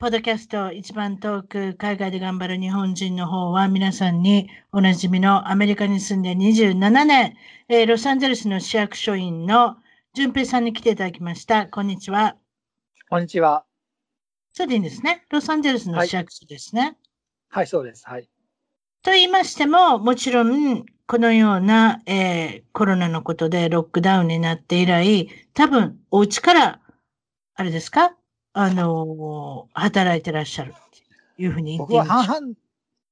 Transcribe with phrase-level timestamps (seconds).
[0.00, 7.34] ポッドキャスト一番トーク、海外で頑張る日本人の方は皆さんにおなじみのアメリカに住んで27年、
[7.68, 9.76] えー、ロサンゼルスの市役所員の
[10.14, 11.66] 淳平さんに来ていただきました。
[11.66, 12.36] こんにちは。
[13.10, 13.64] こんにちは。
[14.52, 15.24] そうでいいんですね。
[15.30, 16.80] ロサンゼルスの市役所ですね。
[16.82, 16.94] はい、
[17.48, 18.04] はい、そうです。
[18.06, 18.28] はい。
[19.02, 26.80] と言いましても、もちろん、このような、えー、コロナのことでロックダウンになって以来、多分、お家から、
[27.56, 28.14] あれですか？
[28.60, 31.78] あの、働いてらっしゃるっていうふうに。
[31.78, 32.54] 僕は半々、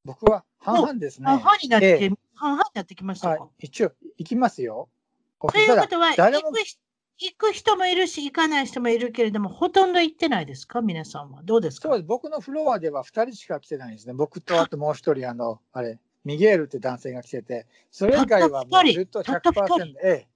[0.05, 1.27] 僕は半々ですね。
[1.27, 4.89] 半々になって、えー、半々になってきましたか、はい、一応、行きますよ。
[5.41, 6.59] ということは、行く
[7.19, 11.43] 行く人もいるし、行かない人もいるけれども、ほとんど行ってないですか、皆さんは。
[11.45, 11.91] どうですか？
[11.91, 12.09] そうです。
[12.09, 14.15] 僕のフロアでは2人しか来てないんですね。
[14.15, 19.95] 僕とあともう一人、あの、あれ、ミゲールって男性が来てて、それ以外はもうずっと100%。
[20.03, 20.36] ええ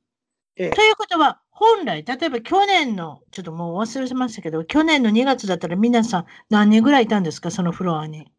[0.57, 8.31] ええ、ということは、本来、例えば去年の、ちょっともう忘れましたけど、去年の2月だったら皆さん何人ぐらいいたんですか、そのフロアに？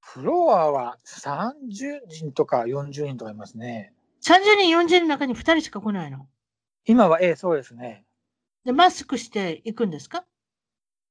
[0.00, 3.92] フロアは30人とか40人とかいますね。
[4.20, 6.28] 30人、40人の中に2人しか来ないの？
[6.86, 8.06] 今は、ええ、そうですね。
[8.64, 10.26] で、マスクしていくんですか？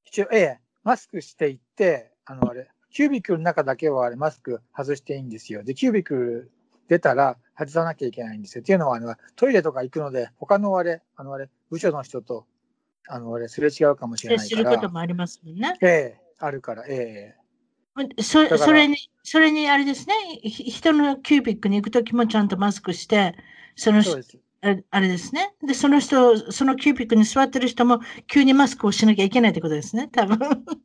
[0.06, 5.64] 一応、ええ、マスクしていって、あの、あれ、キュービックの中だけはあれ、マスク外していいんですよ。
[5.64, 6.52] で、キュービック
[6.88, 8.62] 出たら外さなきゃいけないんですよ。
[8.62, 12.46] っていうのは、あの、トイレとか行くので、他のあれ、あのあれ、部署の人と、
[13.08, 14.64] あのあれ、すれ違うかもしれないから。
[14.64, 15.78] することもありますもんね。
[15.82, 20.14] ええあるから、ええそそれに、それにあれですね、
[20.44, 23.36] 人のキュービックに行くときもちゃんとマスクして、
[23.78, 24.38] そのそうです
[24.90, 25.54] あれですね。
[25.66, 30.38] で、その人、そのキューピックに座ってる人も急にマスクをしなきゃいけないってことですね、多分。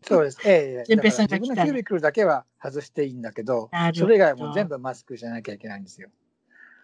[0.07, 0.39] そうです。
[0.45, 6.11] ええー、 自分のキュービックだけは外していいんだけど、それ以外も全部マスクじゃなきゃいけないんですよ。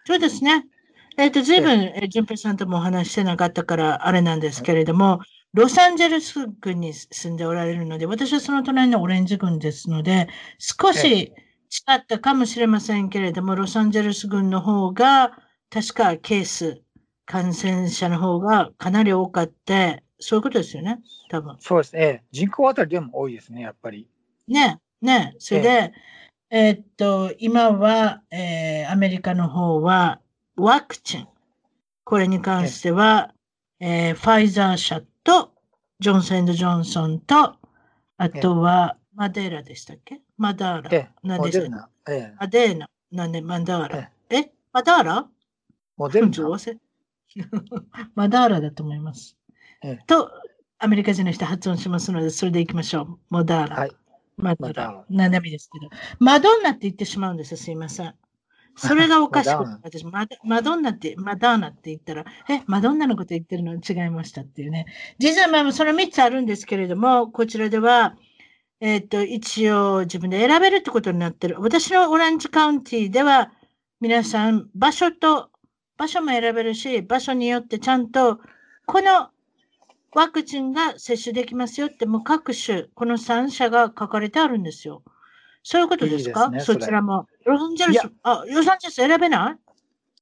[0.05, 0.65] そうですね。
[1.17, 5.19] えっ、ー、と、ずいぶん、えー、順平さんともお話してなかったから、あれなんですけれども、
[5.53, 10.27] ロサンゼルス郡に住んでおられるので、私はその隣のオレンジ郡ですので、
[10.59, 11.33] 少し
[11.69, 15.31] 違ったかもしれませんけれども、ロサンゼルス郡の方が、
[15.69, 16.81] 確かケース、
[17.27, 20.99] 感染者の方がかなり多かって、そういうことですよね、
[21.29, 21.57] 多分。
[21.59, 22.23] そうですね。
[22.31, 24.07] 人口あたりでも多いですね、やっぱり。
[24.47, 25.35] ね、ね。
[25.37, 25.93] それで、
[26.49, 30.19] えー、っと、今は、えー、アメリカの方は、
[30.55, 31.27] ワクチン。
[32.05, 33.33] これに関しては、
[33.81, 35.51] えー、ファイザー社と、
[35.99, 37.57] ジョンソンジョンソンと、
[38.17, 40.21] あとは、マデーラでしたっけ？
[40.37, 41.09] マダーラ。
[41.23, 42.33] 何でしたっけ？
[42.39, 42.89] マデーナ。
[43.11, 44.11] なんでマダーラ？
[44.29, 45.27] えマダーラ？
[45.97, 46.59] モデルナ
[48.15, 49.37] マダーラだと思います。
[49.83, 50.31] ええ、と、
[50.79, 53.19] アメリカ人の人発音しますので、それでいきましょう。
[53.29, 53.75] モダーラ。
[53.75, 53.91] はい。
[54.37, 55.05] マダーラ。
[55.09, 55.89] 何でもいいですけど。
[56.19, 58.13] マドンナって言ってしまうんですよ、すいません。
[58.77, 64.85] それがおかしくて、私マ、マドンナって、マダーナって言ったら、え、マドンナのこと言ってるの違いましたっていうね。
[65.17, 68.15] 実はまあ、その3つあるんですけれども、こちらでは、
[68.79, 71.55] えっ、ー、と、一応自分で選べるってことになってる。
[71.59, 73.51] 私のオランジカウンティでは、
[73.99, 75.49] 皆さん、場所と
[75.97, 78.39] 場所も選べるし、場所によってちゃんと、
[78.85, 79.29] この
[80.13, 85.03] ワクチンが接種できますよって、もう各種、この3社が書かれてあるんですよ。
[85.63, 86.41] そういうことですか？
[86.45, 87.27] いいすね、そちらも。
[87.45, 89.57] ロサンゼルス、あ、ロサンゼルス選べな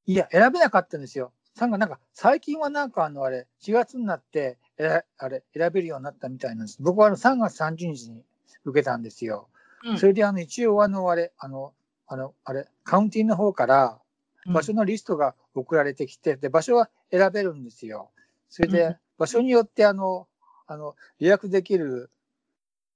[0.08, 0.12] い？
[0.14, 1.34] いや、選べなかったんですよ。
[1.56, 6.78] 3がなんか、最近はなんかあの、あれ、4月になって、えあれ、選べるようになったみたいなんです。
[6.82, 8.24] 僕はあの3月30日に
[8.66, 9.48] 受けたんですよ。
[9.86, 11.74] うん、それであの、一応あの、あれ、あの、
[12.08, 14.00] あの、あれ、カウンティの方から、
[14.46, 18.12] 場所のリストが送られてきて、で、場所は選べるんですよ。
[18.50, 20.28] それで、場所によって、あの、
[20.68, 22.10] あの、予約できる、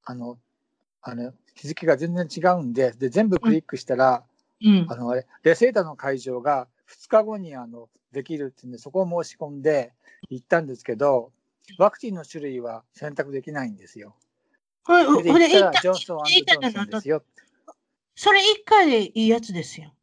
[0.05, 0.37] あの、
[1.01, 4.23] あの、日付が全然違うんで、で、全部クリックしたら、
[4.61, 9.93] うん、あの、あれ、レセータの会場が2日後に、あの、できるっていうんで、そこを申し込んで
[10.29, 11.31] 行ったんですけど、
[11.77, 14.15] ワクチンの種類は選択できないんですよ。
[14.83, 17.23] これ、これ、ジョンソンジョンソンですよ。
[18.15, 19.93] それ1回でいいやつですよ。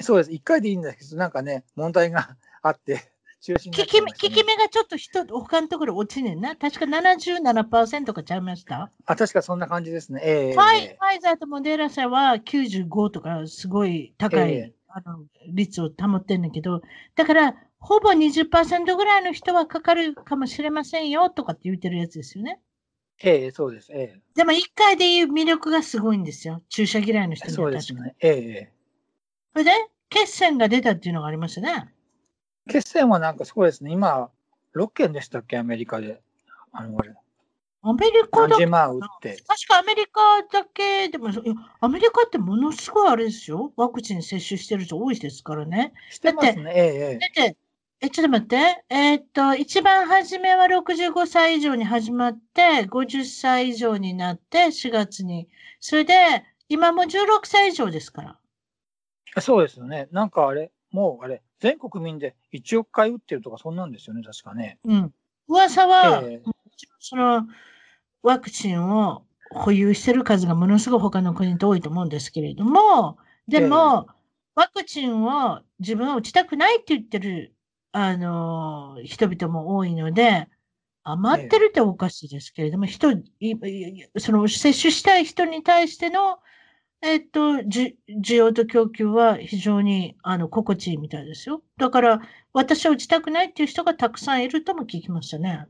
[0.00, 0.30] そうです。
[0.30, 3.00] 1回でいいんだけど、なんかね、問題が あって、
[3.40, 6.56] 中止になっ効き目効き目がちょっと人、他のところ落ちねんな。
[6.56, 8.90] 確か77%かちゃいました？
[9.06, 10.20] あ、確かそんな感じですね。
[10.24, 16.82] えー、ファイファイザーとモデラ社は95とかすごい高い、えー、あの率を保ってんだけど、
[17.16, 22.60] だから、ほぼ20%ぐらいの人はかかるかもしれませんよとかって言ってるやつですよね。
[23.24, 23.92] ええー、そうです。
[23.92, 26.62] ええー、でも1回で言う魅力がすごいんですよ。
[26.68, 27.82] 注射嫌いの人には確かに。
[27.82, 28.14] そうですね。
[28.20, 28.81] ええー、
[29.52, 29.70] それで、
[30.08, 31.92] 血栓が出たっていうのがありましたね。
[32.68, 34.30] 決戦はなんかそうですね、今、
[34.74, 36.20] 6件でしたっけ、アメリカで。
[36.72, 36.98] あの、
[37.84, 38.66] アメリカだけ。
[38.66, 41.30] 万打って確かアメリカだけでも、
[41.80, 43.72] アメリカってものすごいあれですよ。
[43.76, 45.92] ワクチン接種してる人多いですからね。
[46.10, 46.72] してますね。
[46.74, 47.18] ええ。
[47.18, 47.56] だって、
[48.00, 48.84] え、ちょっと待って。
[48.88, 55.48] えー、っと、一番初めは65歳以上に始まって、50歳以上になって、4月に。
[55.80, 56.14] それで、
[56.68, 58.38] 今も16歳以上ですから。
[59.40, 60.08] そうですよね。
[60.12, 64.78] なんかあれ、もうあれ、全国民で1億回打ってるとか、そんなんですよね、確かね。
[64.84, 65.14] うん。
[65.48, 66.52] 噂は、えー、
[66.98, 67.46] その
[68.22, 73.18] ワクチンを保有してる数がものすごい他の国と多いと思うんですけれども、
[73.48, 74.12] でも、えー、
[74.54, 77.54] ワクチンを自分は打ちたくないって言ってる、
[77.92, 80.48] あのー、人々も多いので、
[81.04, 83.26] 余ってるっておかしいですけれども、えー、人、
[84.18, 86.38] その接種したい人に対しての
[87.02, 87.96] えっと、需
[88.36, 91.62] 要と供給は非常にあの心地いいみたいですよ。
[91.76, 92.20] だから、
[92.52, 95.66] 私は打ちたくないっていう人がたくさんいるとも聞きましたね。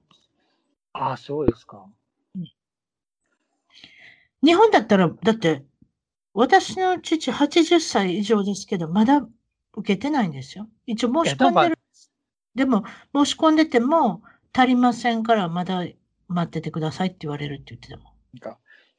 [0.93, 1.87] ああ、そうですか、
[2.34, 2.44] うん。
[4.44, 5.64] 日本だったら、だって、
[6.34, 9.26] 私の父80歳以上ですけど、まだ
[9.75, 10.69] 受けてないんですよ。
[10.87, 11.79] 一応申し込んでる。
[12.55, 12.84] でも、
[13.14, 15.84] 申し込んでても足りませんから、まだ
[16.29, 18.12] 待っててくださいって言われるって言ってたもん。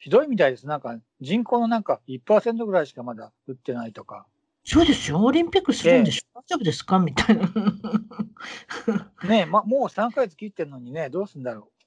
[0.04, 0.66] ひどいみたいです。
[0.66, 4.26] なんか人口のなんか1%ぐらいしかまだ打ってないとか。
[4.62, 5.18] そうですよ。
[5.24, 6.98] オリンピックするんでしょ、大丈夫ですか？
[6.98, 7.48] みたいな。
[9.22, 11.84] ねえ、ま、もう3ヶ月切ってるのにね、どうすんだろう。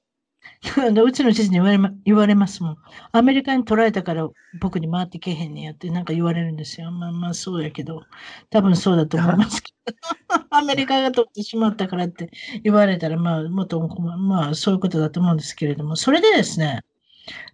[1.06, 2.78] うちの知事に言われ,、ま、言われますもん。
[3.12, 4.28] アメリカに取られたから
[4.62, 6.92] 僕に回ってけへんねやってなんか言われるんですよ。
[6.92, 8.04] まあまあそうやけど、
[8.50, 9.78] 多分そうだと思いますけど。
[10.52, 12.30] アメリカが取ってしまったからって
[12.64, 16.82] 言われたら、まあ、もっと、まあそういうことだと思うんですけれども、それでですね、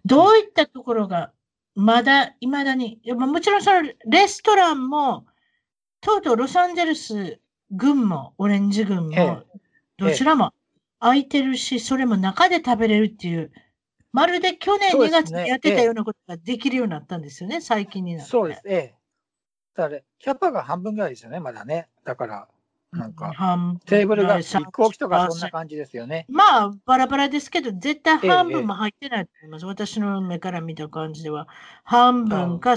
[0.04, 1.32] どういったところが
[1.74, 5.26] まだ、いまだに、もちろんそのレストランも、
[6.00, 7.40] とうとうロサンゼルス
[7.70, 9.42] 軍も、オレンジ軍も、
[9.96, 10.52] どちらも
[11.00, 13.52] 空いてるし、それも中で食べれるっていう、
[14.12, 18.30] まるで去年2月にやってたようなことができるようになったんですよね、最近になって。
[18.30, 18.94] そうです、ええ。
[19.74, 21.88] だから、キャパが半分ぐらいですよね、まだね。
[22.04, 22.48] だから、
[22.96, 23.34] なんか、
[23.86, 26.26] テーブルが飛行機とかそんな感じですよね。
[26.28, 29.64] まあ、バラバラですけど、絶対半分も入ってないと思います。
[29.64, 31.48] ええ、私の目から見た感じでは、
[31.84, 32.76] 半分か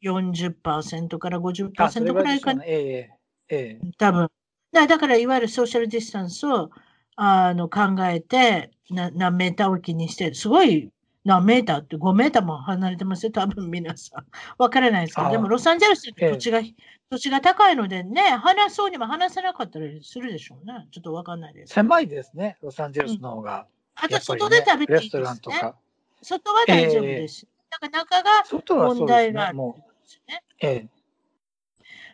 [0.00, 2.64] 40%から50%ぐらいかな。
[2.64, 3.10] ええ
[3.48, 4.28] ええ、多分
[4.72, 6.70] だだから、いわゆるソーシャルディスタンスを
[7.16, 10.90] あの考えてな、何メーターおきにして、すごい
[11.24, 14.26] 何メーターって5メーターも離れてますよ、 多分皆さん。
[14.58, 16.74] わからないですけど、でもロサンゼルスって土地が、ええ、
[17.10, 20.86] 土地が高いのでね、話そうにも話せなかったりするでしょうね。
[20.90, 21.74] ちょっとわかんないです。
[21.74, 23.66] 狭いですね、ロサンゼルスの方が。
[23.98, 25.22] うん、あと、外で食べていいです、ね、
[26.22, 27.46] 外は大丈夫です。
[27.46, 30.42] えー、なんか中が問題があるんですね。
[30.60, 30.88] ええ、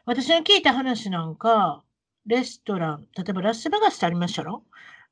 [0.04, 1.82] 私の聞いた話なんか、
[2.26, 4.62] レストラン、例えばラスベガスってありましたろ？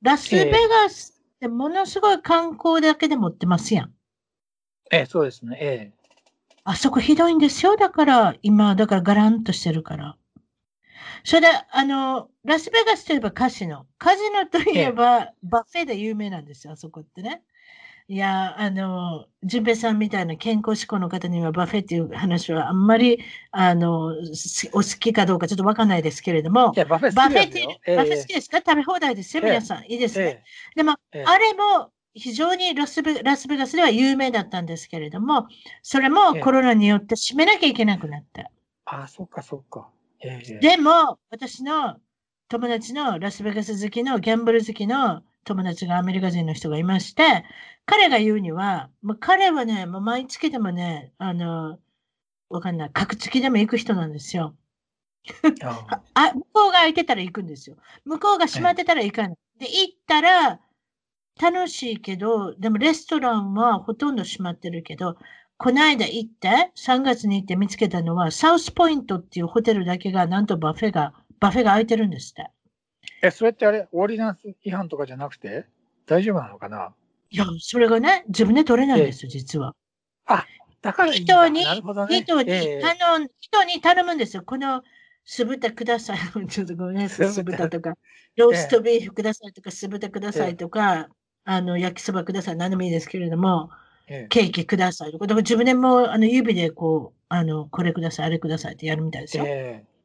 [0.03, 3.93] ラスベガスでものすごい観光だけで持ってますやん。
[4.91, 5.57] ええ、そうですね。
[5.61, 5.99] ええ。
[6.65, 7.77] あそこひどいんですよ。
[7.77, 10.17] だから、今、だからガランとしてるから。
[11.25, 13.87] それで、あの、ラスベガスといえばカジノ。
[13.99, 17.43] カジノといえば、 buffet で有名なんですよ、あそこってね。
[18.11, 24.13] いや、あの、淳平さんみたいな健康志向の方には buffet っていう話はあんまり、あの、お
[24.79, 28.59] 好きかどうかちょっとわかんないですけれども、 buffet buffet って、えー、 buffet 好きですか？
[28.59, 29.37] 食べ放題です。
[29.37, 29.85] よ、皆さん。
[29.85, 30.25] いいですね。
[30.25, 35.47] えー、でも、えー、あれも非常にラスベラスベガスでは有名だったんですけれども、
[35.83, 38.51] それもコロナによって閉めなきゃいけなくなった。
[38.87, 39.91] ああ、そっかそっか。
[40.63, 41.97] でも、私の
[42.49, 47.45] 友達のラスベガス好きのギャンブル好きの友達がアメリカ人の人がいまして、
[47.87, 51.79] 彼が言うには、もう彼はね、もう毎月でもね、あの、
[52.51, 54.55] わかんない、格付きでも行く人なんですよ。
[56.15, 57.77] あ 向こうが空いてたら行くんですよ。
[58.05, 59.39] 向こうが閉まってたら行かない。
[59.59, 60.61] で、行ったら
[61.41, 65.17] 楽しいけど、でもレストランはほとんど閉まってるけど、
[65.57, 72.51] この間行って、3月に行って見つけたのは、サウスポイントっていうホテルだけが、なんと buffet が、 buffet が空いてるんですって。
[73.23, 75.67] え、それってあれ、 ordinance 違反とかじゃなくて、
[76.07, 76.95] 大丈夫なのかな？
[77.31, 79.75] いや、それがね、自分で取れないんですよ、実は。
[80.27, 80.47] あ、
[80.83, 81.67] だから人に、ね。
[82.07, 84.43] 人に、ええあの、人に頼むんですよ。
[84.45, 84.83] この
[85.25, 86.19] 酢豚ください。
[86.49, 87.27] ちょっとごめんなさい。
[87.27, 87.95] 酢豚とか、
[88.37, 91.09] ローストビーフくださいとか、酢豚くださいとか、
[91.45, 92.57] あの、焼きそばください。
[92.57, 93.71] 何でもいいですけれども、
[94.09, 99.49] ええケーキくださいとか、だから自分でもうあの指でこう、あの、これください、あれくださいってやるみたいですよ。
[99.49, 99.99] ええ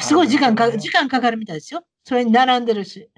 [0.00, 1.87] すごい時間か時間かかるみたいですよ。
[2.04, 3.10] それに並んでるし。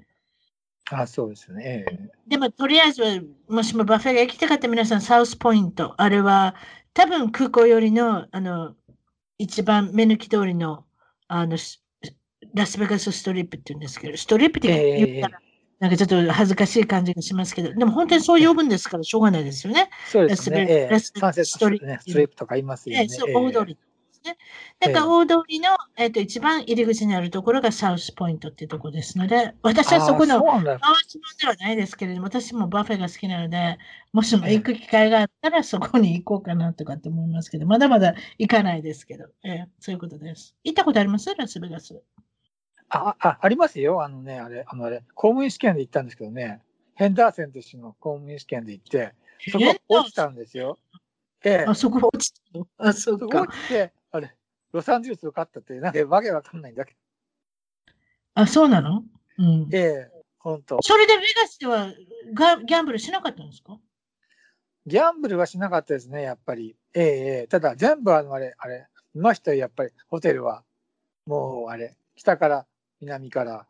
[0.89, 1.63] あ、そうですよね。
[1.65, 3.19] ええでも、とりあえずは、
[3.49, 6.55] もしも buffet が行きたかった皆さん、サウスポイント、あれは、
[6.93, 8.75] 多分空港よりの、あの、
[9.37, 10.85] 一番目抜き通りの、
[11.27, 11.81] あの、し
[12.53, 15.41] ラスベガスストリップって言うんですけど、ストリップって言ったら、
[15.79, 19.89] なんかちょっと恥ずかしい感じがしますけど、でも本当にそう呼ぶんですから、しょうがないですよね。
[20.07, 20.65] そうですね。
[20.69, 23.01] ええラスベサンセットスストリップとか言いますよね。
[23.01, 23.77] ええ、そう、ええ大通り
[24.23, 24.37] ですね。
[24.79, 30.63] だから大通りの、えっと一番入り口にあるところがサウスポイントっていうところですので、私はそこの回
[31.07, 33.77] し物ではないですけれども、私も buffet が好きなので、
[34.13, 40.55] もしも行く機会があったらそこに行こうかなとかって思いますけど、まだまだ行かないですけど、ええ、そういうことです。
[40.63, 41.33] 行ったことあります？
[41.35, 42.01] ラスベガス。
[42.89, 44.03] あ、あ、ありますよ。
[44.03, 46.61] あのね、あれ、あのあれ、公務員試験で行ったんですけどね、
[46.95, 49.13] ヘンダーセンとしての公務員試験で行って、
[49.49, 50.77] そこ落ちたんですよ。
[51.43, 52.67] ええあ、そこ落ちたの？
[52.77, 53.41] あ、そうそこか。
[53.43, 53.93] 落ちて、
[54.71, 56.97] ロサンゼルス受かったって、なんでわけわかんないんだけど、
[58.35, 59.03] あ、そうなの？
[59.37, 59.69] うん。
[59.73, 59.77] え
[60.09, 60.81] え本当。
[60.81, 61.93] それでベガスでは
[62.33, 63.77] ガギャンブルしなかったんですか？
[64.87, 66.75] ギャンブルはしなかったですね、やっぱり。
[66.93, 70.63] ええええただ、全部あの、あれ、あれ、いましたよ、やっぱり、ホテルは。
[71.25, 72.67] もう、あれ、北から、
[73.01, 73.67] 南から、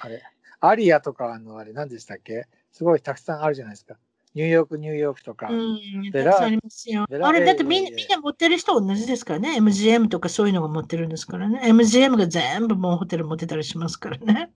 [0.00, 0.22] あれ、
[0.60, 2.46] アリアとか、あの、あれ、何でしたっけ？
[2.72, 3.96] すごいたくさんあるじゃないですか。
[4.38, 5.48] ニューヨーク、ニューヨークとか。
[5.50, 5.80] うん、
[6.12, 7.06] たくさんありますよ。
[7.10, 9.58] あれ、だってみんみんな持ってる人同じですからね。
[9.58, 11.60] MGM とかそういうのが持ってるんですからね。
[11.64, 14.52] MGM が全部もうホテル持ってたりしますからね。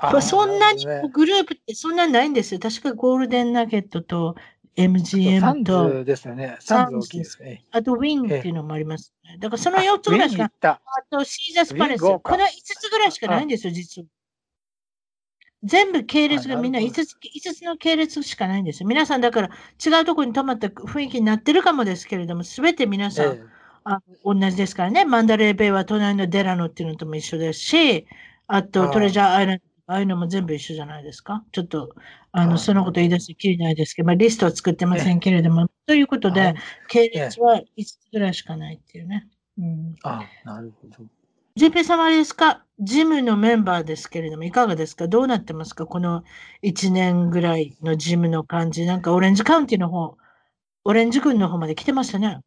[0.00, 2.60] あまあそんなにグループってそんなにないんですよ。
[2.60, 4.34] 確かゴールデンナゲットと
[4.78, 6.56] サ MGM ンと、ズですよね。
[6.60, 7.66] サンズ大きいですね。
[7.72, 9.36] あとウィンっていうのもありますね。
[9.38, 10.50] だからその4つぐらいしか。
[10.62, 12.00] あとシーザスパレス。
[12.00, 12.20] この5
[12.80, 14.08] つぐらいしかないんですよ、実は。
[15.62, 18.88] 全部系列がみんなあなるほ5つ ,5 つの系列しかないんですよ。
[18.88, 19.48] 皆さんだから
[19.84, 25.04] 違うところに泊まった雰囲気になってるかもですけれども、すべて皆さん、えあ同じですからね。
[25.04, 28.06] マンダレーベイは隣のデラノっていうのとも一緒ですし、
[28.46, 29.62] あとトレジャーアイランド、
[29.94, 31.44] ああいうのも全部一緒じゃないですか。
[31.52, 31.94] ちょっと、
[32.32, 36.54] あの、そのこと言い出してきりないですけど、まあ、リストは作ってませんけれども、ということえで、
[36.88, 39.28] 系列は5つぐらいしかないっていうね。
[39.58, 39.94] うん。
[40.02, 41.06] あ、なるほど。
[41.56, 42.66] ジェペさんはあれですか？
[42.80, 45.08] ジムのメンバーですけれども、いかがですか？
[45.08, 45.86] どうなってますか？
[45.86, 46.22] この
[46.62, 48.84] 1年ぐらいのジムの感じ。
[48.84, 50.18] なんかオレンジカウンティの方、
[50.84, 52.40] オレンジ軍の方まで来てましたね。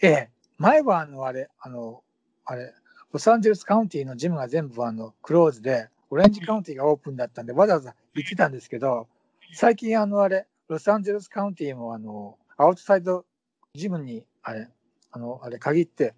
[0.00, 2.04] ええ、前はあの、あれ、あの、
[2.44, 2.72] あれ、
[3.12, 9.08] ロサンゼルスカウンティのジムが全部あの、クローズで、オレンジカウンティがオープンだったんで、わざわざ行ってたんですけど、
[9.52, 13.24] 最近あの、あれ、ロサンゼルスカウンティもあの、アウトサイド
[13.74, 14.68] ジムに、あれ、
[15.10, 16.14] あの、あれ、限って、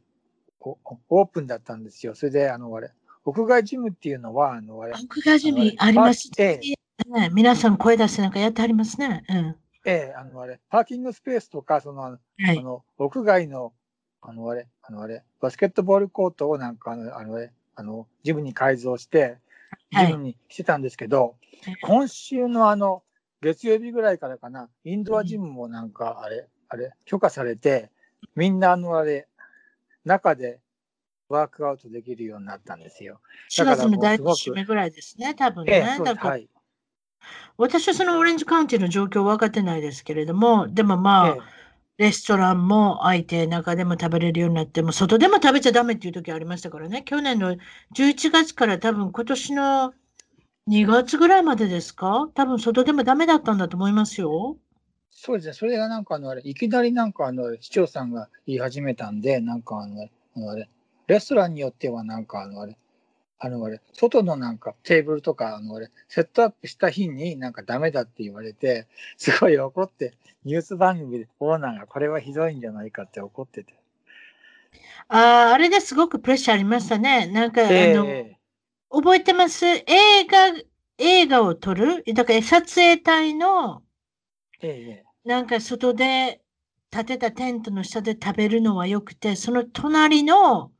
[0.60, 2.14] オープンだったんですよ。
[2.14, 2.90] それで、あの、あれ、
[3.24, 6.60] 屋外ジムっていうのは、あの、あれ、屋外ジムありますえ
[7.06, 7.30] ね。
[7.32, 9.24] 皆さん声出してなんかやってありますね。
[9.28, 9.56] うん。
[9.86, 12.58] ええ、あの、あれ、パーキングスペースとか、その、あのはい。
[12.58, 13.72] あの、屋外の、
[14.22, 19.22] あの、あれ、あの、あれ、バスケットボールコートをなんか、あの、あの、あのジムに改造して、
[19.92, 21.36] はいジムにしてたんですけど、
[21.82, 23.02] 今週のあの、
[23.40, 27.90] 月曜日ぐらいからかな、インドアジムもなんか、あれ、あれ、許可されて、
[28.34, 29.28] みんなあの、あれ、
[30.04, 30.60] 中で
[31.28, 33.20] ワークアウトできるようになったんですよ。
[33.48, 35.96] 4月の第1だからもうすごく週目ぐらいですね、多分ええ、ね。
[35.96, 36.14] そうです。
[36.14, 36.48] だからはい。
[37.56, 41.40] 私はそのオレンジカウンティの状況分かってないですけれども、でもまあ、え
[41.98, 47.02] レストランも開いて中でも食べれるようになっても、外でも食べちゃダメっていう時ありましたからね。
[47.04, 47.56] 去年の
[47.94, 49.94] 11月から多分今年の
[50.68, 52.28] 2月ぐらいまでですか？
[52.34, 54.58] 多分外でもダメだったんだと思いますよ。
[55.16, 55.52] そうですね。
[55.54, 60.68] それがなんかあの、あれ、いきなりなんかあの、市長さんが言い始めたんで、なんかあの、あのあれ、
[61.06, 62.76] レストランによってはなんかあの、あれ、
[63.38, 73.74] あのあれ、外のなんかテーブルとか、あのあれ、セットアップした日になんかダメだって言われて、すごい怒って、ニュース番組でオーナーがこれはひどいんじゃないかって怒ってて。
[75.08, 77.28] ああ、あれですごくプレッシャーありましたね。
[77.28, 78.36] なんか、あの、え
[78.90, 79.64] 覚えてます？
[79.64, 79.84] 映
[80.26, 80.52] 画、
[80.98, 82.02] 映画を撮る？
[82.14, 83.83] だから撮影隊の
[84.62, 86.42] えええなんか外で
[86.90, 90.72] 建てたテントの下で食べるのはよくて、その隣の、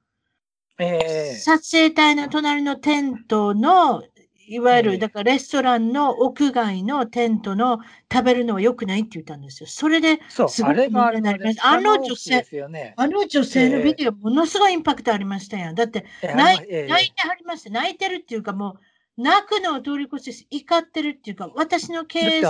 [0.78, 4.02] えええ撮影隊の隣のテントの、
[4.48, 7.78] いわゆええる、だからレストランの屋外のテントの
[8.12, 9.68] 食べるのは良くないって言ったんですよ。
[9.68, 10.70] それで、そうす、ごく
[11.02, 12.34] あれになりますああの女性
[12.68, 12.94] ね。
[12.96, 15.74] あの女性のビデオ、ものすごいインパクトありましたやん。
[15.74, 17.70] だって、ええ泣いええ泣いてはりました。
[17.70, 18.78] 泣いてるっていうか、も
[19.18, 22.44] う、泣くのを通り越して怒ってるっていうか、私の経営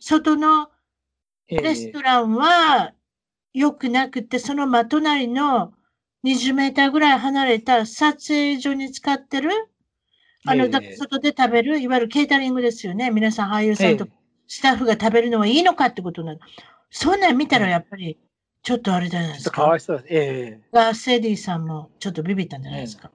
[0.00, 0.70] 外の
[1.48, 2.92] レストランは
[3.54, 5.72] 良くなくて、その真隣の
[6.24, 9.50] 20メーターぐらい離れた撮影所に使ってる、
[10.46, 13.10] あの、だ外で食べる、いわゆるケータリングですよね。
[13.10, 14.06] 皆さん俳優さんと
[14.46, 16.40] スタッフが食べるのはいいのかってことなの。
[16.90, 18.18] そんなん見たらやっぱり、
[18.62, 19.62] ちょっとあれじゃないですか。
[19.62, 20.06] かわいそうです。
[20.10, 23.10] ええガーセディさんもちょっとビビったんじゃないですか。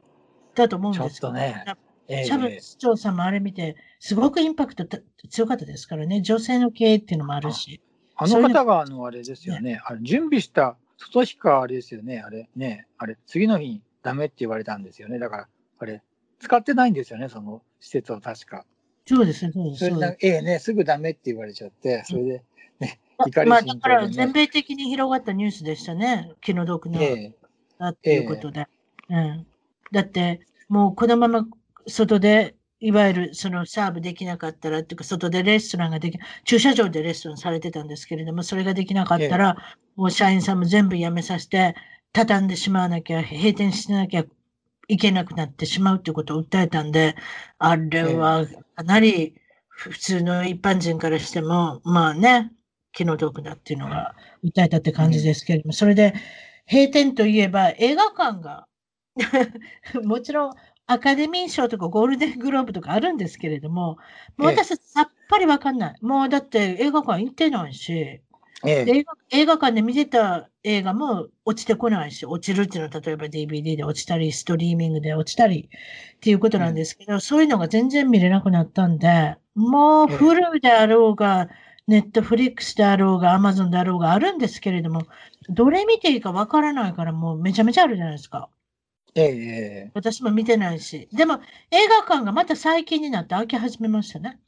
[0.55, 1.33] だと思うんですけど。
[1.33, 1.65] ね。
[2.09, 4.85] シャブ市長さんもあれ見て、すごくインパクト
[5.29, 6.21] 強かったですからね。
[6.21, 7.81] 女性の経営っていうのもあるし。
[8.15, 9.81] あの方が、あの、あれですよね。
[9.85, 12.19] あれ準備した外しかあれですよね。
[12.19, 15.19] あれ、ね、あれ、次の日にダメって言われたんですよね。
[15.19, 15.47] だから、
[15.79, 16.01] あれ、
[16.39, 18.65] 使ってないんですよね、その施設を確か。
[19.05, 19.89] そうですね、そうです。
[19.89, 22.43] それええね、すぐダメって言われちゃって、それで、
[22.79, 26.31] ね、怒りまあ、だから全米的に広がったニュースでしたね。
[26.41, 27.33] 気の毒な、え
[27.79, 28.67] だっていうことで、
[29.09, 29.47] えうん。
[29.91, 31.45] だって、もうこのまま
[31.87, 39.55] 外でいわゆるそのサーブできなかったらっていうか、外でレストランができ、駐車場でレストランされてたんですけれども、それができなかったら、
[39.95, 41.75] もう社員さんも全部辞めさせて、
[42.11, 44.25] 畳んでしまわなきゃ、閉店しなきゃ
[44.89, 47.15] いけなくなってしまうっていうことを訴えたんで、
[47.57, 49.35] あれはかなり
[49.67, 52.51] 普通の一般人からしても、まあね、
[52.91, 54.13] 気の毒だっていうのが
[54.43, 56.13] 訴えたって感じですけれども、それで
[56.69, 58.67] 閉店といえば映画館が
[60.03, 60.53] もちろん
[60.85, 63.97] アカデミー賞とかゴールデングローブとかあるんですけれども、
[64.37, 65.95] もう私さっぱりわかんない。
[66.01, 68.21] もうだって映画館行ってないし、
[68.65, 75.69] ええ、映画館で見てた映画も落ちてこないし、落ちるっていうのは例えば DVD で落ちたり、ストリーミングで落ちたり
[76.15, 81.49] っていうことなんですけど、うん、そういうのが全然見れなくなったんで、もうフルであろうが、
[81.87, 85.01] ネットフリックスであろうが、アマゾンであろうがあるんですけれども、
[85.49, 88.49] どれ見ていいかわからないからもうめちゃめちゃあるじゃないですか。
[89.15, 91.09] ええ、私も見てないし。
[91.11, 91.41] でも、
[91.71, 94.39] 映画館がまた最近になって開き始めましたね。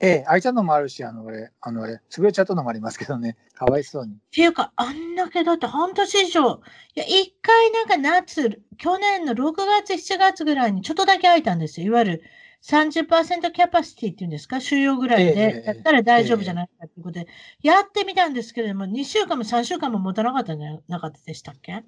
[0.00, 4.14] ええ、開いたのもあるし、あの、俺、あの、俺、潰れちゃったのもありますけどね、かわいそうに。
[4.14, 6.60] っていうか、あんだけだって半年以上、
[6.94, 11.86] いや、一回なんか夏、去年の6月、7月ぐらいにちょっとだけ開いたんですよ。
[11.86, 12.22] いわゆる
[12.60, 17.28] 30%キャパシティっていうんですか、収容ぐらいで、やったら大丈夫じゃないかということで、
[17.62, 21.84] やってみたんですけれども、2週間も3週間も持たなかったんじゃなかったでしたっけ？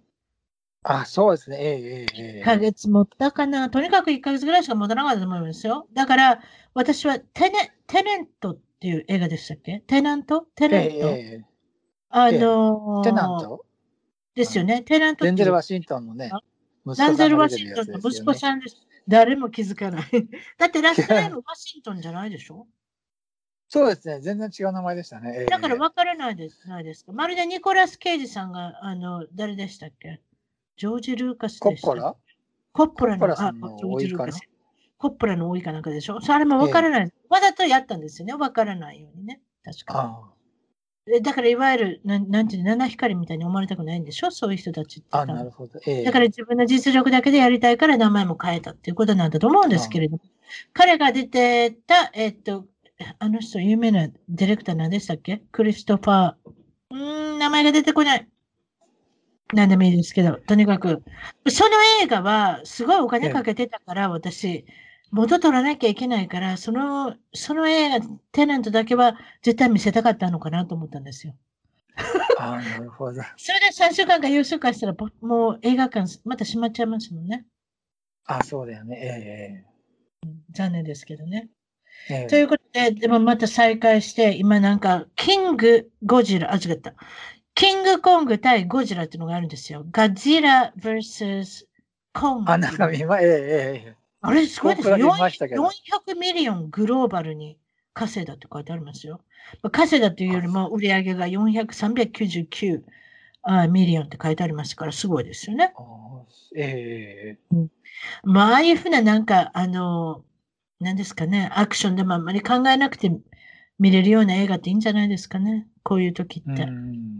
[0.84, 1.56] あ、そうですね。
[1.60, 3.68] ええええ1ヶ月持ったかな。
[3.70, 5.88] とにかく1ヶ月ぐらいしか持たなかったと思いますよ。
[5.92, 6.40] だから、
[6.74, 9.80] 私はテネテネントっていう映画でしたっけ？
[9.86, 10.42] テナント？
[10.54, 11.40] テナント、え
[12.10, 13.64] あのー、テナント？
[14.34, 14.82] ですよね。
[14.82, 16.30] テナントデンゼル・ワシントンのね。
[16.96, 18.76] ダンゼル・ワシントンの息子さんです。
[19.08, 20.02] 誰も気づかない。
[20.58, 22.66] だってラストネームワシントンじゃないでしょ？
[23.68, 24.20] そうですね。
[24.20, 25.44] 全然違う名前でしたね。
[25.46, 27.12] だから分からないです、ないですか？
[27.12, 30.20] まるでニコラス・ケイジさんが、あの、誰でしたっけ？
[30.78, 31.86] ジョージ・ルーカスでした。
[31.88, 32.16] コッポラ？
[32.72, 34.40] コッポラの、あ、ジョージ・ルーカス。
[34.96, 36.20] コッポラの多いかなんかでしょ？
[36.20, 37.02] それも分からない。
[37.02, 38.36] ええ、わざとやったんですよね。
[38.36, 39.40] 分からないようにね。
[39.64, 40.24] 確か
[41.06, 41.20] に。
[41.22, 44.30] だからいわゆる、ななんていうの、七光みたいに思われたくないんでしょ？
[44.30, 45.08] そういう人たちって。
[45.10, 45.80] あ、なるほど。
[45.86, 50.22] えだから自分の実力だけでやりたいから名前も変えたっていうことなんだと思うんですけれども。
[50.72, 52.66] 彼が出てた、えっと、
[53.18, 55.42] あの人、有名なディレクター何でしたっけ？
[55.52, 56.34] クリストファー。
[56.90, 56.96] う
[57.36, 58.28] ん、名前が出てこない。
[59.54, 61.02] 何でもいいですけど、とにかく、
[61.48, 61.70] その
[62.02, 64.66] 映画はすごいお金かけてたから、私、
[65.10, 71.34] 元取らなきゃいけないから、その、その映画、テナントだけは絶対見せたかったのかなと思ったんですよ。
[72.38, 73.22] ああ、なるほど。
[73.36, 77.46] それで3週間か4週間したら、もう映画館、また閉まっちゃいますもんね。
[78.26, 79.64] あそうだよね。
[80.22, 81.48] ええー、残念ですけどね。
[82.10, 86.94] えー、ということで、でもまた再開して、今なんか、キング・ゴジラ、あ、違った。
[87.58, 89.84] キングコング対ゴジラっていうのがあるんですよ。
[89.90, 91.64] Godzilla vs
[92.14, 92.52] Kong。
[92.52, 93.96] あ、なんか今、ええええ。
[94.20, 94.96] あれすごいですよ。
[94.96, 97.58] 400 million global に
[97.94, 99.22] 稼いだって書いてありますよ。
[99.72, 102.82] 稼いだというよりも売り上げが400、399
[103.42, 105.74] あ million って書いてありますから、すごいですよね。
[106.54, 107.70] ええーうん、
[108.22, 110.22] まあ、ああいうふうななんか、あの、
[110.78, 113.10] 何ですかね、アクションでもあんまり考えなくて
[113.80, 115.66] 見れるような映画っていいんじゃないですかね。
[115.82, 116.62] こういう時って。
[116.62, 117.17] うん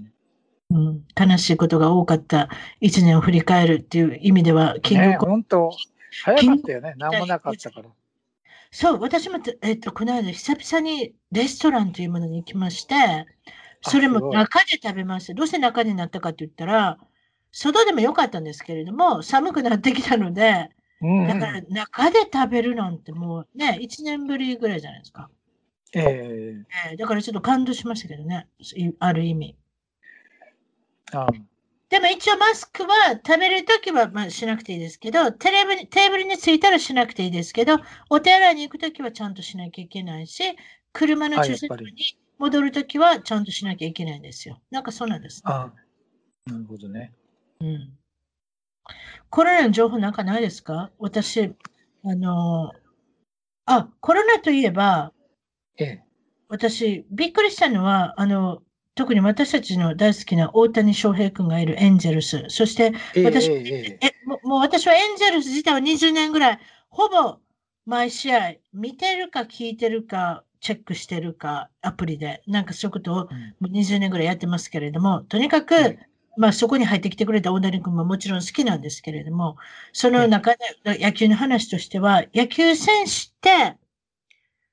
[0.70, 2.50] うん、悲しいことが多かった
[2.80, 5.30] 一年を振り返るっていう意味では、キングコング。
[5.30, 5.70] 本当、
[6.24, 6.94] 早かったよね。
[6.98, 7.88] 何もなかったから。
[8.70, 12.94] そう、私も、えっと、この間、久々にレストランというものに行きまして、
[13.80, 15.34] それも中で食べました。
[15.34, 16.98] どうして中になったかって言ったら、
[17.50, 20.68] 外でもよかったんですけれども、寒くなってきたので、
[21.00, 25.30] うんうん、だから中で食べるなんてもうね、1年ぶりぐらいじゃないですか。
[25.94, 28.46] えー、えー、だからちょっと感動しましたけどね、
[28.98, 29.56] ある意味。
[31.12, 31.26] あ
[31.88, 37.78] でも一応マスクは食べるときはまあしなくていいですけど、テレビテーブルについたらしなくていいですけど、
[38.10, 40.42] お手洗いに行くときはちゃんとしなきゃいけないし、
[40.92, 41.94] 車の駐車場に
[42.38, 44.60] 戻るときはちゃんとしなきゃいけないんですよ。
[44.70, 45.42] なんかそうなんです、ね。
[45.46, 45.72] あ
[46.44, 47.12] なるほどね。
[47.60, 47.98] うん。
[49.30, 50.90] コロナの情報なんかないですか？
[50.98, 51.54] 私、
[52.04, 52.72] あの、
[53.64, 55.12] あ、コロナといえば、
[55.78, 56.04] ええ、
[56.48, 58.62] 私、びっくりしたのは、あの、
[58.98, 62.92] 特に私たちの大好きな大谷翔平君がいるエンジェルス、そして
[63.24, 66.58] 私、ええももう私はエンジェルス自体は20年ぐらい、
[66.88, 67.38] ほぼ
[67.86, 73.28] 毎試合見てるか聞いてるかチェックしてるかアプリで、なんかそういうことを
[73.62, 75.96] 20年ぐらいやってますけれども、とにかく、
[76.36, 79.58] まあそこに入ってきてくれた大谷君ももちろん好きなんですけれども、
[79.92, 83.78] その中で野球の話としては、野球選手って、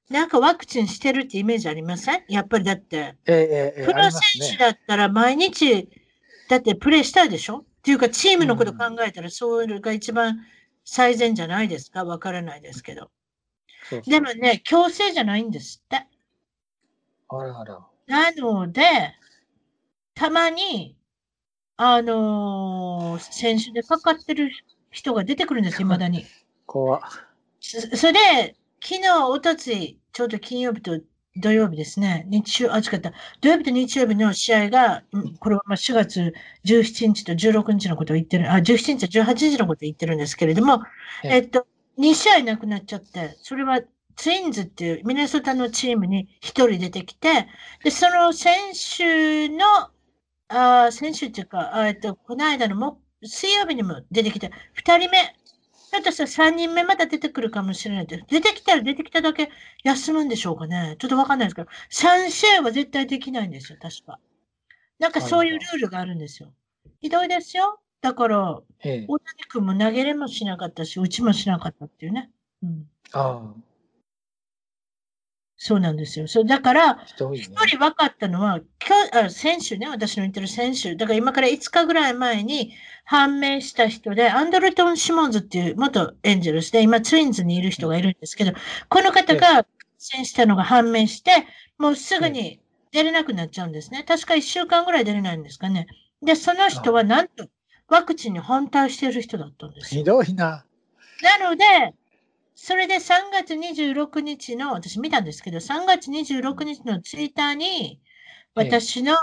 [0.09, 2.23] なんかワクチンしてるってイメージありません？
[2.27, 5.89] やっぱりだって、ええ、プロ選手だったら毎日、
[6.47, 7.59] だってプレーしたいでしょ？
[7.59, 10.39] っていうか、チームのこと考えたら、それが一番
[10.83, 12.03] 最善じゃないですか？
[12.05, 13.09] わからないですけど。
[13.89, 14.11] そうそう。
[14.11, 16.05] でもね、強制じゃないんですって。
[17.29, 17.85] あらあら。
[18.07, 18.83] なので、
[20.13, 20.95] たまに、
[21.77, 24.51] あのー、選手でかかってる
[24.91, 25.85] 人が出てくるんです、 い。
[25.85, 26.25] まだに。
[26.67, 27.01] 怖。
[27.59, 28.55] そそれで、
[28.87, 31.01] 昨日、おとつい、ちょうど金曜日と
[31.37, 35.03] 土曜日ですね、日曜、あ、違った、土曜日と日曜日の試合が、
[35.39, 36.33] これは4月
[36.65, 40.83] 17日と16日のことを言ってる、あ、17日と18日のことを言ってるんですけれども、
[41.23, 41.65] えっと、
[41.97, 43.81] 2試合なくなっちゃって、それは
[44.17, 47.47] ツインズっていうミネソタのチームに1人出てきて、
[47.83, 48.53] で、その選
[48.97, 49.65] 手の、
[50.47, 55.35] あ選手っていうか、えっと、この間のも水曜日にも出てきて、2人目、
[55.95, 59.49] ひょっとしたら3人目また出てくるかもしれないで出てきたら出てきただけ
[59.83, 60.95] 休むんでしょうかね。
[60.99, 64.19] ちょっとわかんないですけど、3試合は絶対できないんですよ、確か。
[64.99, 66.53] なんかそういうルールがあるんですよ。
[67.01, 67.79] ひどいですよ。
[68.01, 72.29] だから、ええ、大谷君も投げれもしなかったし、打ちもしなかったっていうね。
[72.61, 73.64] うん、ああ。
[75.57, 76.27] そうなんですよ。
[76.27, 78.59] そうだから、一、ね、人分かったのは、
[79.13, 82.73] あ選手ね、私の言ってる選手、だから今から5日ぐらい前に
[83.05, 88.51] 判明した人で、アンドルトン・シモンズっていう元エンジェルスで、今ツインズにいる人がいるんですけど、
[88.89, 89.65] この方が
[89.97, 91.31] 戦したのが判明して、
[91.77, 92.59] もうすぐに
[92.91, 94.03] 出れなくなっちゃうんですね。
[94.03, 95.87] 確か1週間ぐらい出れないんですかね。
[96.21, 97.47] で、その人はなんと、
[97.87, 100.65] ワクチンに反対している人だったんですひどいな。
[101.39, 101.65] なので、
[102.55, 108.01] それで3月26日の、私見たんですけど、3月26日のツイッターに、
[108.55, 109.17] 私の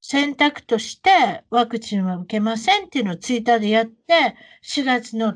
[0.00, 5.34] 選択としてワクチンは受けませんっていうのをツイッターでやって、4月の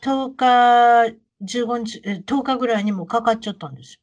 [0.00, 4.00] 10日、15日、10日ぐらいにもかかっちゃったんですよ。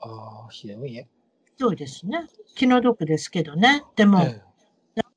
[0.00, 1.08] ああ、ひどいね。
[1.58, 2.26] そうですね。
[2.54, 3.82] 気の毒ですけどね。
[3.96, 4.50] でも、ええ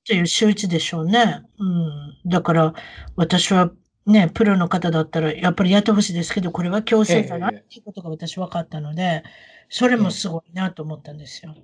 [0.05, 1.43] という周知でしょうね。
[1.57, 2.29] うん。
[2.29, 2.73] だから、
[3.15, 3.71] 私は
[4.05, 9.23] ね、プロの方だったら、やっぱりやってほしいですけど、これは強制だなっていうことが私分かったので、
[9.69, 11.55] それもすごいなと思ったんですよ。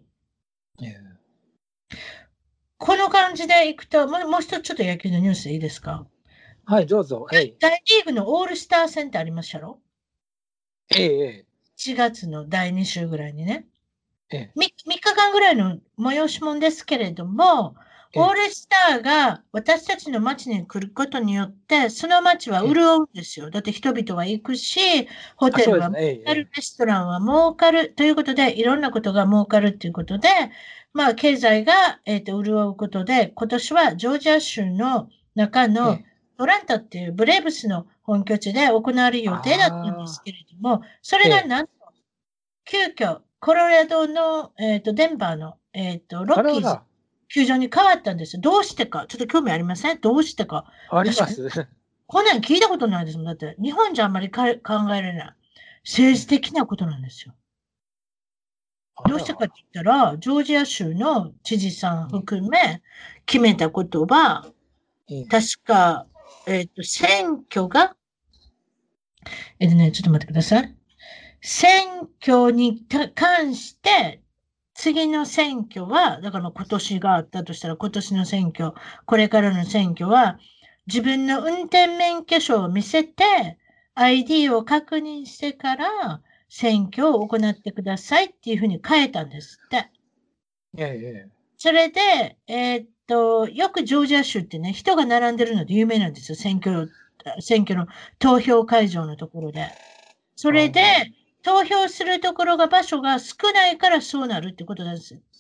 [2.78, 6.08] この感じでいくと、もう一つちょっと野球のニュースいいですか？
[6.66, 7.28] はい、どうぞ。
[7.30, 9.80] 大リーグのオールスター戦ってありましたろ？
[10.96, 11.46] ええ。
[11.78, 13.66] 4月の第2週ぐらいにね。
[14.32, 17.76] ええ、3, 3日間ぐらいの催し物ですけれども、
[18.16, 23.52] オールスターが私たちの街に来ることによって、その街は潤うんですよ。
[23.52, 30.28] だって人々は行くし、ホテルは儲かる、レストランは儲かるということで、いろんなことが儲かるということで、
[30.94, 36.00] まあ、経済が、えーと、潤うことで、今年はジョージア州の中の
[36.38, 41.74] トランタっていうブレーブスの本拠地で行われる予定だったんですけれども、それがなんと、
[42.66, 46.80] 急遽、コロラドの、えーと、デンバーの、えーとロッキーズ
[47.30, 48.42] 球場に変わったんですよ。
[48.42, 49.06] どうしてか。
[49.08, 50.02] ちょっと興味ありません？
[50.02, 50.66] どうしてか。
[50.92, 51.68] あります。
[52.08, 53.26] こんなん聞いたことないですもん。
[53.28, 55.36] だって、日本じゃあんまり考えられない。
[55.86, 57.36] 政治的なことなんですよ。
[59.08, 62.82] どうしてかって言ったら、ジョージア州の知事さん含め
[63.26, 64.46] 決めたことは、
[65.30, 66.08] 確か、
[66.48, 67.96] えっ、ー、と、選挙が、
[69.60, 70.76] えっ、とね、ちょっと待ってください。
[71.42, 72.84] 選挙に
[73.16, 74.22] 関して
[74.80, 78.72] 次の選挙は、だから今年があったとしたら、今年の選挙、
[79.06, 80.40] これからの選挙は、
[80.88, 83.58] 自分の運転免許証を見せて、
[83.96, 89.90] ID を確認してから選挙を行ってくださいっていうふうに変えたんですって。
[90.78, 96.38] ええ、それで、えー、っと、よくジョージア州ってね、人が並んでるので有名なんですよ。
[96.38, 96.90] 選挙、
[97.42, 97.86] 選挙の
[98.18, 99.68] 投票会場のところで。
[100.38, 100.82] それで、
[101.50, 104.98] 投票するところが場所が少ないからそうなるってことだっ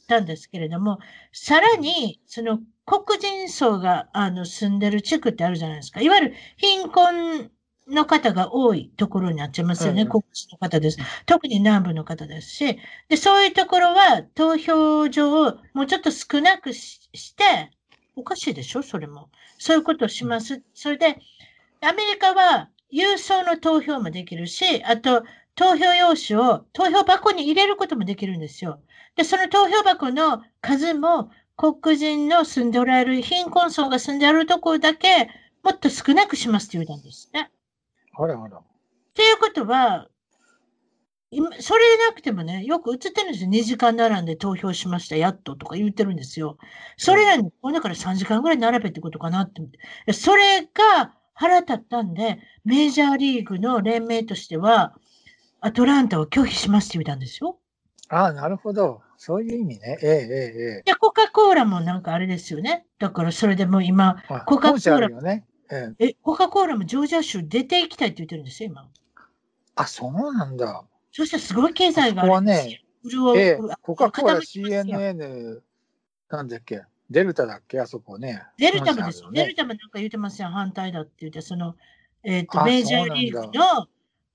[0.07, 0.97] たんですけれども、
[1.31, 6.01] さらに、その黒人層があの住んでる地区ってあるじゃないですか。
[6.01, 7.51] いわゆる貧困
[7.87, 10.01] の方が多いところになっちゃいますよね。
[10.01, 10.97] うん国地の方です。
[11.27, 12.79] 特に南部の方ですし。
[13.07, 17.43] で、そういうところは投票所をもうちょっと少なくしして、
[18.15, 18.81] おかしいでしょ？
[18.81, 19.29] それも。
[19.59, 20.63] そういうことをします。
[20.73, 21.19] それで、
[21.81, 25.23] アメリカは郵送の投票もできるし、あと、
[25.59, 28.79] 投票用紙を投票箱に入れることもできるんですよ。
[29.17, 35.29] で、その投票箱の数も黒人の住んでおられる貧困層が住んであるところだけ
[35.61, 37.51] もっと少なくしますって言ったんですね。
[38.17, 38.57] あらあら。
[38.57, 38.61] っ
[39.13, 40.07] ていうことは、
[41.29, 43.49] 今それでなくてもね、よく映ってるんですよ。
[43.49, 46.57] 2時間並んで投票しました、やっととか言ってるんですよ。
[46.95, 49.61] それなのに、これだから3時間ぐらい並べってことかなって
[50.13, 54.95] それが腹立ったんで、メジャーリーグの連盟としては、
[55.61, 57.57] アトランタを拒否しますって言ったんですよ。
[58.09, 59.01] ああ、なるほど。
[59.17, 59.99] そういう意味ね。
[60.01, 62.85] えええええで、コカ・コーラもなんかあれですよね。
[62.97, 65.45] だからそれでもう今、コカ・コーラるよね。
[65.71, 66.07] ええ。
[66.07, 68.87] え、コカ・コーラもジョージア州出て行きたいって言ってるんですよ、今。
[69.75, 70.83] あ、そうなんだ。
[71.11, 72.83] そしてすごい経済があここはるんですよね。
[73.03, 75.61] 潤うええ、コカ・コーラ CNN、
[76.29, 78.43] なんだっけ、デルタだっけ、あそこね。
[78.57, 80.47] デルタもですねデルタもなんか言ってますよ。
[80.49, 81.75] 反対だって言って、その、
[82.23, 83.87] えっ、と、あメジャーリーグの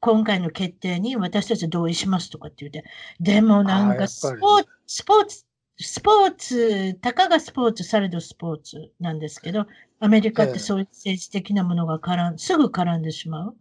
[0.05, 2.85] 今回の決定に私たち同意しますとかって言って。
[3.21, 5.47] でもなんかスポーツ、スポーツ、
[5.79, 9.67] スポーツ、たかがスポーツ、されどスポーツなんですけど、
[10.01, 10.53] アメリカっええ。
[10.53, 13.57] てそういう政治的なものが絡ん、すぐ絡んでしまう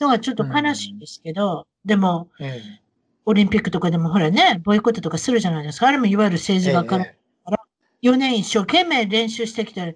[0.00, 2.80] のがちょっと悲しいんですけど、でも、ええ。
[3.26, 5.88] オリンピックとかでもほらね、ボイコットとかするじゃないですか。
[5.88, 7.18] あれもいわゆる政治が絡んえ
[8.00, 9.86] 4年一生懸命練習してきた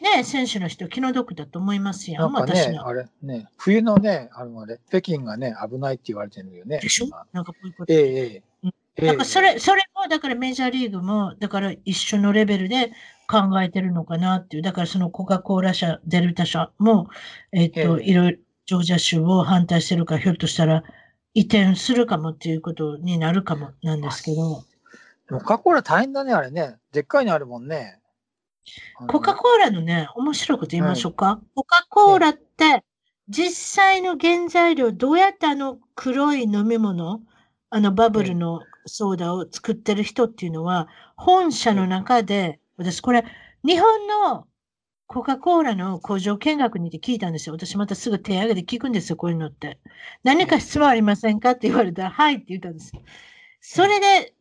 [0.00, 2.16] ね、選手の人気の毒だと思いますよ。
[2.18, 2.78] えなんかね。
[2.82, 6.80] あれね、冬のね、あのあれ、北京がね、危ないって言われてるよね。
[6.80, 7.06] でしょ？
[7.06, 7.92] 今なんかこういうこと。
[7.92, 12.92] ええええええなんかそれ、それも、だからメジャーリーグも、だから一緒のレベルで
[13.28, 14.62] 考えてるのかなっていう。
[14.62, 17.08] だからそのコカ・コーラ社、デルタ社も、
[17.50, 20.84] えっと、ええいろいろ、ジョージア州を反対してるから、ひょっとしたら
[21.34, 24.64] 移転するかもっていうことになるかもなんですけど、
[25.28, 26.76] でもコカ・コーラ大変だね、あれね。
[26.92, 27.98] でっかいのあるもんね。
[29.08, 31.40] コカ・コーラのね、面白いこと言いましょうか。
[31.54, 32.84] コカ・コーラって、
[33.28, 33.50] 実
[33.84, 37.20] 際の原材料、どうやってあの黒い飲み物、
[37.70, 43.24] あのバブルのソーダを作ってる人っていうのは、本社の中で、私これ、
[43.64, 44.46] 日本の
[45.06, 47.54] コカ・コーラの工場見学に行って聞いたんですよ。
[47.54, 49.78] 私またすぐ手挙げて聞くんですよ、こういうのって。
[50.22, 52.92] 何か質問ありませんかって言われたら、はいって言ったんです。
[53.60, 54.34] それで、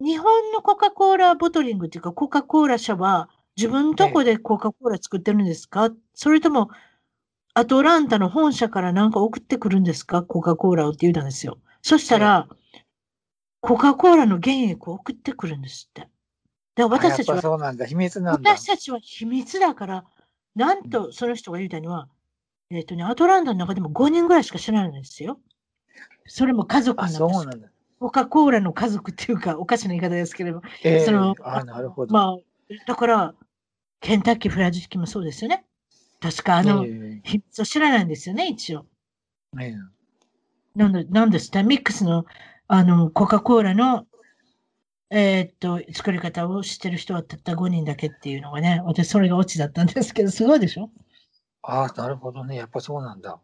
[0.00, 5.90] 日本のコカ・コーラボトリングっていうか、コカ・コーラ社は、自分のとこでコカ・コーラ作ってるんですか？
[6.14, 6.68] それとも、
[7.54, 10.22] アトランタの本社から何か送ってくるんですか？
[10.22, 11.58] コカ・コーラをって言ったんですよ。
[11.82, 12.48] そしたら、
[13.60, 16.08] コカ・コーラの原液を送ってくるんですって。
[16.76, 18.50] であ私たちはそうなんだ、秘密なんだ。
[18.56, 20.04] 私たちは秘密だから、
[20.54, 22.08] なんとその人が言うたには、
[22.70, 25.40] えっ、とね、アトランタの中でも5人ぐらいしか知らないんですよ。
[26.26, 27.68] それも家族あ、なんですそうなんだ。
[27.98, 32.12] コカ・コーラの家族っていうか、おかしな言い方ですけれども、ええそのあ、なるほど。
[32.12, 32.36] まあ、
[32.86, 33.34] だから、
[34.00, 35.64] ケンタッキーフライドチキンもそうですよね。
[36.20, 38.86] 確か、あの、え秘密を知らないんですよね、一応。
[39.60, 39.74] えええ
[40.74, 42.26] なんでなんですって、ミックスの、
[42.68, 44.06] あの、コカ・コーラの、
[45.10, 50.90] えーっと、作り方を知ってる人はたった5人だけっていうのがね、私それがオチだったんですけど、すごいでしょ？
[51.62, 52.56] ああ、なるほどね。
[52.56, 53.40] やっぱそうなんだ。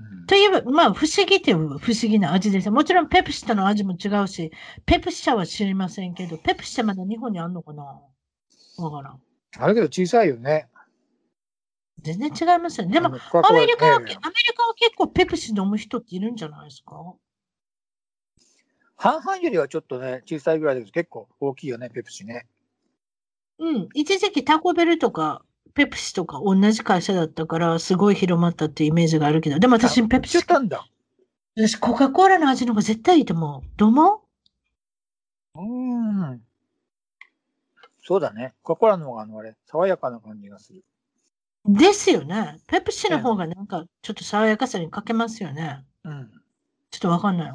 [0.00, 2.72] うんといえば、まあ、不思議という不思議な味ですよ。
[2.72, 4.52] もちろん、ペプシとの味も違うし、
[4.86, 8.00] ペプシ社は知りませんけど、ペプシ社まだ日本にあんのかな？
[8.78, 9.20] わからん。
[9.58, 10.68] あるけど小さいよね。
[12.02, 12.92] 全然違いますよね。
[12.92, 17.14] でも、アメリカは、アええメリカは結構ペプシ飲む人っているんじゃないですか？
[18.96, 22.46] 半々よりはちょっとね、小さいぐらいだけど、結構大きいよね、ペプシね。
[23.58, 23.88] うん。
[23.94, 25.42] 一時期タコベルとか、
[25.80, 30.86] ペプシとか同じ会社だったから、すごい広まったっていうイメージがあるけど、でも私、ペプシたんだ。
[31.56, 33.68] 私、コカ・コーラの味の方が絶対いいと思う。
[33.76, 34.20] どう思う？
[35.58, 36.42] ーん。
[38.02, 38.54] そうだね。
[38.62, 40.84] コカ・コーラの方があのあれ、爽やかな感じがする。
[41.64, 42.58] うですよね。
[42.66, 45.84] ペプシの方がなんか、ちょっと爽やかさに欠けますよね。
[46.04, 46.39] うん。
[46.90, 47.52] ちょっとわかんない。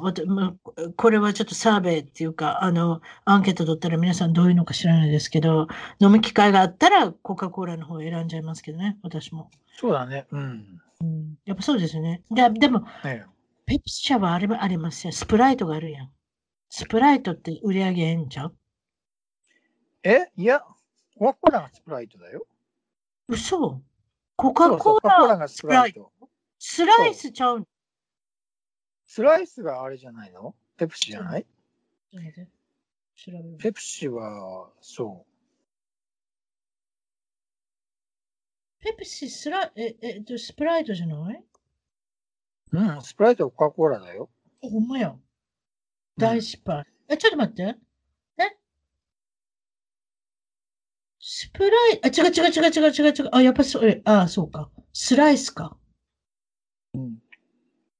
[0.96, 5.68] これはちょっとサーベイっていうか、あの、アンケート取ったら皆さんどういうのか知らないですけど、
[6.00, 9.50] 飲む機会があったらコカ・コーラの方を選んじゃいますけどね、私も。
[9.78, 10.26] そうだね。
[10.30, 10.80] うん。
[11.02, 12.22] うん、やっぱそうですよね。
[12.30, 13.26] ででも、ね
[13.66, 15.12] ペプシ社はあれもありますよ。
[15.12, 16.10] スプライトがあるやん。
[16.70, 18.54] スプライトって売り上げええんちゃう？
[20.04, 20.30] え？
[20.36, 20.62] いや、
[21.18, 22.46] コカ・コーラがスプライトだよ。
[23.28, 23.82] 嘘
[24.36, 26.10] コカ・コーララがスプライト。
[26.58, 27.66] スライスちゃうの
[29.06, 30.54] スライスがあれじゃないの？
[30.76, 31.46] ペプシじゃない？
[33.58, 35.24] ペプシは、そ
[38.80, 41.44] ペペプシ、スラえ、えっと、スプライトじゃない？
[42.70, 44.30] うん、スプライトコカ・コーラだよ。
[44.62, 45.16] あほんまや。
[46.16, 46.84] 大失敗。
[47.08, 47.76] え、ちょっと待って。
[48.38, 48.56] え？
[51.20, 53.28] スプライ、あ、違う違う違う違う違う違う。
[53.32, 54.70] あ、やっぱそう、えあ、そうか。
[54.92, 55.76] スライスか。
[56.94, 57.18] うん。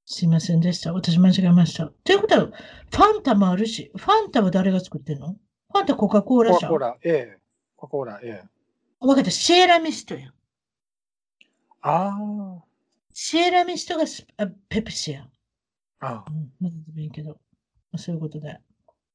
[0.09, 0.93] すいませんでした。
[0.93, 1.91] 私間違えました。
[2.05, 5.33] ということは、ファンタもあるし、ファンタは誰が作ってんの？
[5.33, 6.73] ファンタコカ・コーラじゃん。
[6.73, 7.39] コカ・コーラ、ええ。
[7.75, 8.49] コカ・コーラ、ええ。
[9.01, 9.33] わかった。
[9.33, 10.33] シエラミストやん。
[11.83, 12.63] あ
[13.13, 15.25] シエラミストがスあペプシやん。
[15.25, 15.29] あ。
[16.07, 17.31] ああうん、まだでもいいけど。
[17.31, 17.37] ま
[17.95, 18.61] あそういうことで。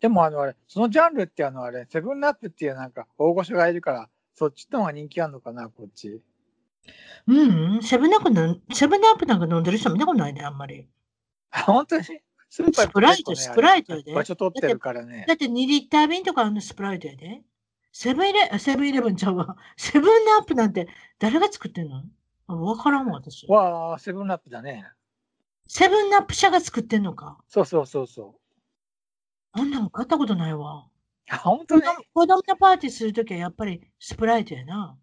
[0.02, 6.22] でもあのあれ、そのジャンルってあのあれ、セブンラップっていうなんか大御所がいるから、そっちの方が人気あるのかな、こっち。
[7.28, 10.88] うん、うん、セブンアップの、セブンアップなんか飲んでる人見たことないね、あんまり。
[11.52, 12.04] あ本当に？
[12.50, 14.14] スーパースプライト、スプライトやで。
[14.14, 15.36] 場所取ってるからねだ。
[15.36, 17.42] って2リッター瓶とかのスプライトやで。
[17.94, 19.56] セブンイレ、あセブンイレブンちゃうわ。
[19.78, 20.88] セブンアップなんて
[21.20, 22.04] 誰が作ってんの？
[22.48, 23.48] あわからんわ、私。
[23.48, 24.86] わあ、セブンラップだね。
[25.68, 27.38] セブンアップ社が作ってんのか。
[27.48, 28.40] そうそうそうそう。
[29.54, 30.88] あんなの買ったことないわ。
[31.30, 31.82] あ本当に？
[32.14, 34.98] 子供のパーティーするときはやっぱりスプライトやな。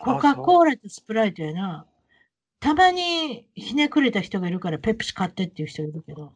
[0.00, 1.86] コカ・コーラとスプライトやな。
[2.60, 6.32] たまにひねくれた人がいるからペプシ買ってっていう人いるけど。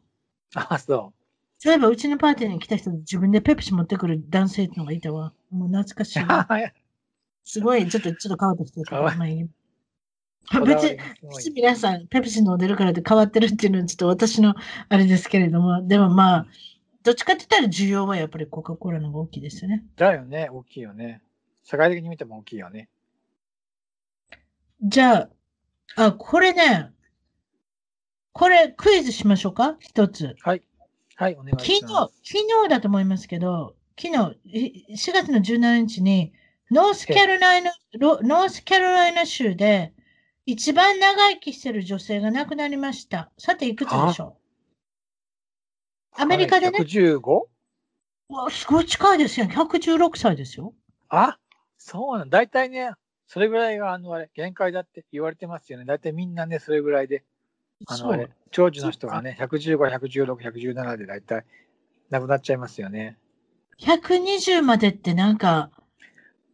[0.54, 1.12] あ、そ
[1.58, 5.32] そういえばうちのパーティーに来た人自分でペプシ持ってくる男性ってのがいたわ。
[5.50, 6.20] もう懐かしい。
[7.44, 9.50] すごい、ちょっと、ちょっと変わってきてるかわいいまあいいこ
[10.52, 14.54] だわ別に別に皆さん、ペプシ飲んでるからって変わってるっていうのはちょっと私の
[14.88, 16.46] あれですけれども、でもまあ、
[17.02, 19.84] どっちかって言ったら需要はやっぱりコカ・コーラの方が大きいですよね。
[19.96, 21.22] だよね、大きいよね。
[21.62, 22.88] 世界的に見ても大きいよね。
[24.82, 25.28] じゃ
[25.96, 26.92] あ、あ、これね、
[28.32, 29.76] これクイズしましょうか？
[29.80, 30.34] 一つ。
[30.40, 30.62] はい。
[31.16, 32.14] はい、お願い昨日、します。
[32.24, 36.32] 昨日だと思いますけど、昨日、い4月の17日に、
[36.70, 39.92] ノースキャロライナ、ロノースキャロライナ州で、
[40.46, 43.30] 一番長生きしてる女性が亡くなりました。
[43.36, 44.38] さて、いくつでしょ
[46.16, 46.22] う？
[46.22, 47.20] アメリカでねはい、115?
[48.30, 49.46] うわすごい近いですよ。
[49.46, 50.72] 116歳ですよ。
[51.08, 51.38] あ、
[51.76, 52.38] そうなんだ。
[52.38, 52.92] 大体ね、
[53.32, 55.84] それぐらいが、あの、あれ、限界だって言われてますよね。
[55.84, 57.22] 大体みんなね、それぐらいで、
[57.86, 61.44] あの、あれ、長寿の人がね、115、116、117で大体
[62.10, 63.16] 亡くなっちゃいますよね。
[63.78, 65.70] 120までってなんか、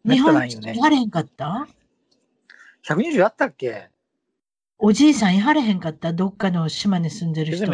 [0.04, 1.66] 日本ないはれへんかった
[2.82, 3.88] ？120あったっけ？
[4.78, 6.12] おじいさんいはれへんかった？
[6.12, 7.64] どっかの島に住んでる人。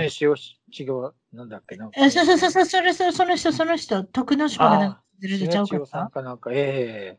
[1.32, 1.74] なんだっけ？
[1.76, 1.90] な。
[1.96, 6.08] え、そうそうそうそう、それ、それその人、その人、徳之島がなんか住んでるでちゃうかった？
[6.08, 7.18] かなんか、え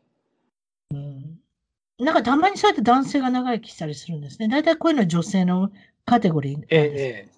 [1.98, 4.48] なんかたまにそうやって男性が長生きしたりするんですね。
[4.48, 5.70] 大体こういうのは女性の
[6.04, 7.00] カテゴリーえええです。
[7.00, 7.34] ええ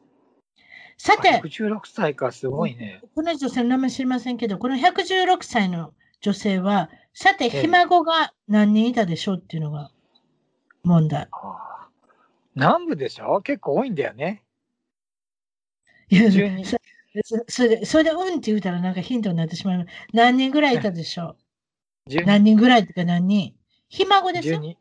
[0.99, 3.03] さてあ、116歳か、すごいね。
[3.15, 9.91] この女性の名前知りませんけど、この116歳の女性は、さて、えひ孫が何人いたでしょうっていうのが
[10.85, 11.29] 問題。
[11.33, 11.39] あ
[11.85, 11.89] あ
[12.55, 13.43] 南部でしょ？
[13.43, 14.43] 結構多いんだよね。
[16.09, 19.87] いや12それで、それでうんって言うたらなんかヒントになってしまう。
[20.13, 21.37] 何人ぐらいいたでしょ
[22.09, 23.56] う？12何人ぐらいっていうか何人？
[23.89, 24.59] ひ孫ですよ。
[24.59, 24.77] 12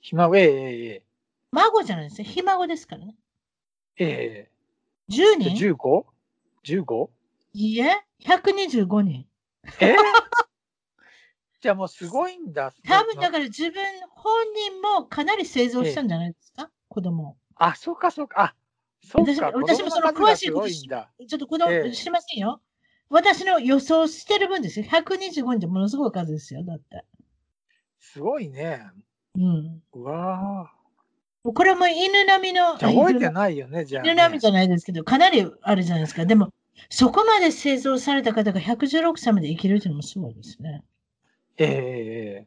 [0.00, 1.02] ひま、ええええ
[1.52, 2.24] 孫じゃないですよ。
[2.26, 3.16] ひ孫ですからね。
[3.98, 4.50] えええ
[5.08, 5.74] 10え人
[6.64, 7.10] ？15?15?
[7.54, 9.26] いいえ、125人。
[9.80, 9.94] え？
[11.60, 12.72] じゃあもうすごいんだ。
[12.84, 17.36] 多分だから自分本人もかなり製造したんじゃないですか、子供を。
[17.54, 18.42] あ、そうかそうか。
[18.42, 18.54] あ、
[19.04, 19.52] そう私か。
[19.54, 20.68] 私もその詳しいこと。
[20.68, 22.60] ちょっと子供、ええ知りませんよ。
[23.10, 24.86] 私の予想してる分ですよ。
[24.86, 26.64] 125人ってものすごい数ですよ。
[26.64, 27.04] だって。
[28.12, 28.90] すごいね。
[29.36, 29.82] うん。
[29.94, 30.70] うわ
[31.44, 33.30] これも犬並みの、ーじゃあ覚えてい。
[33.30, 34.10] ないよね、じゃあ、ね。
[34.10, 36.26] 犬並みじゃないですけど、かなりあるじゃないですか。
[36.26, 36.50] でも、
[36.90, 40.84] そこまで製造された方が116歳まで生きるっていうのもすごいですね。
[41.56, 42.46] えええ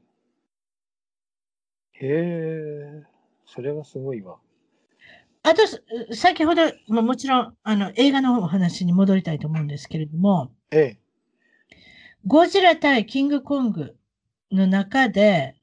[1.98, 3.04] えへえ、
[3.48, 4.38] それはすごいわ。
[5.44, 11.00] あと、す先ほど、まあもちろん、あの、映画のお話に戻りたいと思うんですけれども、ええ、
[12.28, 13.96] ゴジラ対キングコング
[14.52, 15.56] の中で、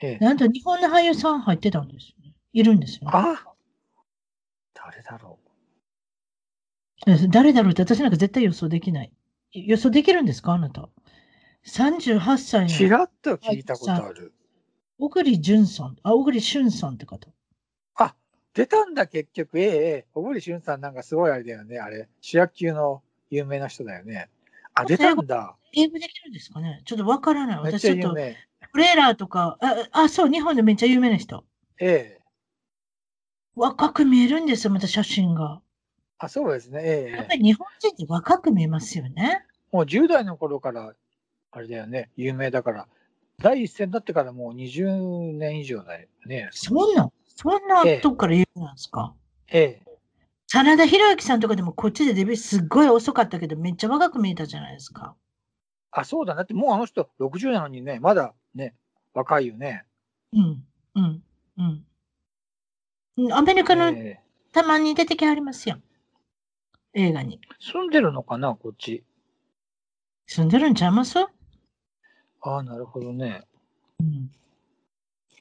[0.00, 0.24] ええ。
[0.24, 2.34] なんと日本の俳優さん入ってたんですよね。
[2.52, 3.10] いるんですよ、ね。
[3.14, 3.54] あ
[4.74, 5.38] 誰だろ
[7.30, 9.12] 誰だろうって私なんか絶対予想できない。
[9.52, 10.52] 予想できるんですか？
[10.52, 10.88] あなた。
[11.66, 12.68] 38歳う。
[12.68, 14.32] ちのらっと聞いたことある。
[14.98, 17.28] 小栗旬さん、あ、小栗旬さんって方。
[18.54, 19.58] 出たんだ、結局。
[19.58, 20.06] ええ、ええ。
[20.14, 21.78] 小栗旬さんなんかすごいあれだよね。
[21.78, 24.30] あれ、主役級の有名な人だよね。
[24.72, 25.56] あ、出たんだ。
[25.76, 26.82] 英語できるんですかね？
[26.84, 27.58] ちょっとわからない。
[27.58, 28.36] 私ちょっと、有名。
[28.72, 31.44] トレーラーとか、あ、あそう、日本でめっちゃ有名な人。
[31.78, 32.20] ええ。
[33.54, 35.60] 若く見えるんですよ、また写真が。
[36.18, 36.80] あ、そうですね。
[36.82, 37.34] ええやっぱ。
[37.34, 39.44] り日本人って若く見えますよね。
[39.70, 40.94] もう10代の頃から、
[41.52, 42.10] あれだよね。
[42.16, 42.88] 有名だから。
[43.38, 46.48] 第一線だってからもう20年以上だよね。
[46.52, 49.14] そんな、そんなとこから言うなんですか？
[49.48, 49.98] ええ。
[50.48, 55.14] 真田広之さんとかでもこっちでデビューすっごい遅かったけど、めっちゃ若く見えたじゃないですか。
[55.98, 58.74] あ、そうだなって、もうあの人60なのにね、まだね、
[59.14, 59.84] 若いよね。
[60.32, 61.22] うん、うん、
[63.16, 63.32] うん。
[63.32, 64.20] アメリカのええ
[64.52, 65.78] たまに出てきはりますよ。
[66.92, 67.40] 映画に。
[67.60, 69.04] 住んでるのかな、こっち。
[70.26, 71.18] 住んでるんちゃいます？
[71.18, 71.28] あ
[72.42, 73.44] あ、なるほどね。
[74.00, 74.30] うん。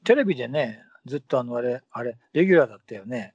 [0.05, 3.33] テレビでね、ずっとあの、あれ、あれ、レギュラーだったよね。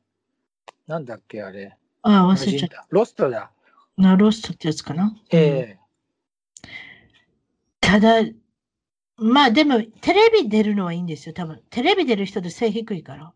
[0.86, 1.76] なんだっけ、あれ。
[2.02, 2.86] ああ、忘れちゃった。
[2.88, 3.50] ロストだ。
[3.96, 5.14] なロストってやつかな。
[5.30, 5.79] ええ
[7.90, 8.22] ただ、
[9.16, 11.60] まあでも、テレビ出るのはいいんですよ、多分。
[11.70, 13.32] テレビ出る人で背低いから。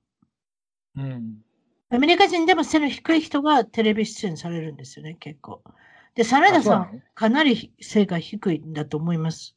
[0.97, 1.39] うん。
[1.91, 5.65] アメリカ人でも背の低い人がテレビ出演されるんですよね、結構。
[6.15, 6.99] で、真田さあそうなの？
[6.99, 9.57] ん、かなり背が低いんだと思います。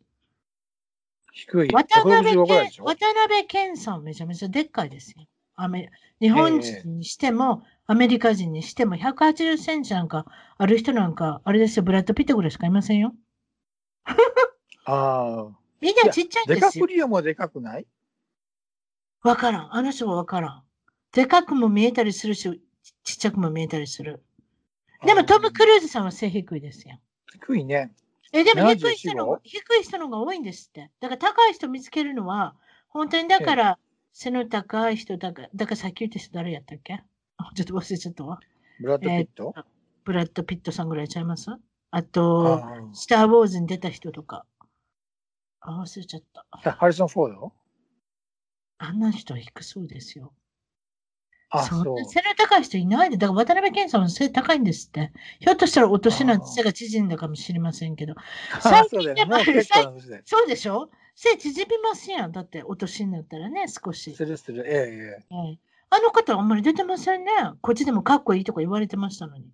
[1.31, 1.69] 低い。
[1.69, 2.85] 渡辺165ぐらい謙でしょ？
[2.85, 5.27] 渡辺謙さん、めちゃめちゃでっかいですよ。
[5.55, 10.25] アメ日本人にしても、アメリカ人にしても、180センチなんか
[10.57, 13.13] ある人なんか、あれですよ、ブラッド・ピットぐらいしかいませんよ。
[14.87, 15.57] ああ。
[15.81, 16.93] みんなちっちゃいんデですよカプ。
[16.93, 17.85] リオもでかくない？
[19.23, 19.75] わからん。
[19.75, 20.63] あの人はわからん。
[21.11, 22.61] でかくも見えたりするし、
[23.03, 24.23] ちっちゃくも見えたりする。
[25.05, 26.99] でもトム・クルーズさんは背低いですよ。
[27.33, 27.93] 低いね。
[28.31, 30.89] え、でも74低い人の低い人の方が多いんですって。
[30.99, 32.55] だから高い人見つけるのは、
[32.89, 33.79] 本当にだから
[34.13, 37.03] 背の高い人だから、だからさっき言った人誰やったっけ？
[37.37, 38.39] あ ちょっと忘れちゃったわ。
[38.79, 39.55] ブラッド・ピット、
[40.03, 41.51] ブラッド・ピットさんぐらいちゃいます？
[41.91, 44.45] あと、あスター・ウォーズに出た人とか。
[45.69, 46.45] あ、忘れちゃった。
[46.51, 47.53] あハリソン・フォード？
[48.79, 50.33] あんな人低そうですよ。
[51.49, 51.99] あ、そんそう。
[51.99, 53.17] な背の高い人いないで。
[53.17, 55.11] だから渡辺謙さんは背高いんですって。
[55.39, 58.13] ひょっとしたらお年なんて背が縮んだかもしれませんけど。
[58.55, 59.21] あ 最そうだよね。
[59.25, 60.21] 近やっぱり。
[60.25, 60.89] そうでしょ？
[61.15, 62.31] 背縮みますやん。
[62.31, 64.13] だってお年になったらね、少し。
[64.15, 64.63] するする。
[64.67, 65.59] えええはい
[65.89, 67.31] あの方あんまり出てませんね。
[67.61, 69.45] こっちでもかっこいいとか言われてましたのに。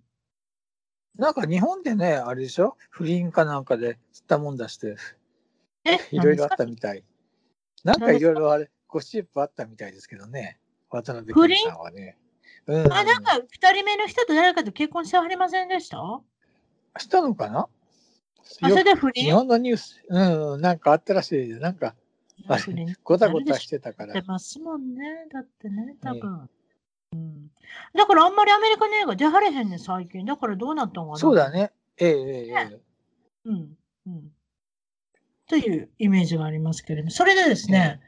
[1.16, 2.76] えなんか日本でね、あれでしょ？
[2.90, 4.96] 不倫かなんかで吸ったもんだして、え
[6.10, 7.04] いろいろあっ何たみたい。
[7.84, 10.58] なんかいろいろあれ、ゴシップあったみたいですけどね。
[10.90, 11.56] 渡辺不倫？
[11.58, 12.16] 謙さんはね。
[12.66, 12.92] うん。
[12.92, 15.98] あ、なんか二人目の人と誰かと結婚してはりませんでした？
[16.00, 17.68] あ、したのかな？
[18.42, 21.48] それで不日倫本のニュース、うん、なんかあったらしい。
[21.48, 21.94] なんか、
[22.46, 22.58] あ
[23.02, 24.22] ごたごたしてたから出。
[24.22, 25.26] ますもんね。
[25.32, 26.48] だってね、多分。
[27.12, 27.50] うん。
[27.94, 30.26] だからあんまりアメリカの映画出はれへんねん、最近。
[30.26, 31.16] だからどうなったんかな。
[31.16, 31.50] そうだ。
[31.50, 31.72] ね。
[31.96, 32.80] ええええええ。
[33.46, 33.78] うん。
[34.06, 34.33] うん。
[35.60, 37.10] というイメージがありますけれども。
[37.10, 38.00] それでですね、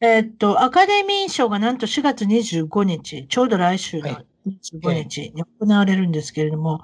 [0.00, 6.80] えーっと、アカデミー賞がなんと4月25日、ちょうど来週のはい25日に行われるんですけれども、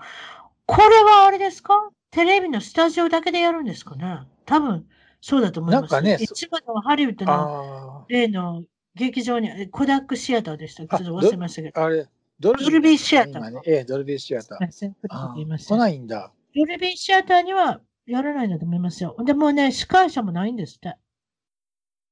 [0.66, 1.90] これはあれですか？
[2.10, 4.20] テレビのスタジオだけでやるんですかね？
[4.44, 4.86] 多分、
[5.20, 5.92] そうだと思います。
[5.92, 8.62] なんかねそ一部のハリウッドのあ例の
[8.94, 11.80] 劇場に、えコダックシアターでしたちょっと忘れましたけど。
[11.80, 12.06] あ、あれ、
[12.40, 14.68] ドルビーシアター今ね、ええ、ドルビーシアター。
[14.68, 16.32] 来たないんだ。
[16.54, 19.16] ドルビーシアターにはやらないんだと思いますよ。
[19.24, 20.96] でもね、司会者もないんですって。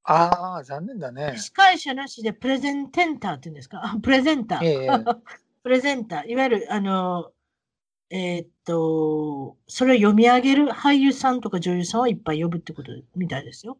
[0.02, 1.34] ああ、残念だね。
[1.38, 3.80] 司会者なしでプレゼンテンターって言うんですか？
[3.84, 4.64] あ プレゼンター。
[4.64, 4.88] ええ
[5.62, 6.26] プレゼンター。
[6.26, 7.32] いわゆる、あの、
[8.10, 13.78] えーっと、それを読み上げる俳優さんとか女優さんをいっぱい呼ぶってことみたいですよ。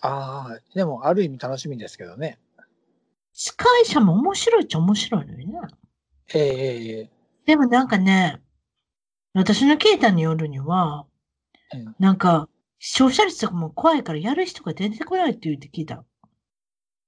[0.00, 2.40] ああ、でも、ある意味楽しみですけどね。
[3.32, 5.60] 司会者も面白いっちゃ面白いのにね。
[6.34, 7.10] えええええ
[7.46, 8.42] でもなんかね、
[9.32, 11.11] 私の聞いたによるには、え
[11.74, 12.48] うんなんか、
[12.78, 16.04] 視聴者率とかも怖いからやる人が出てこないって言って聞いた。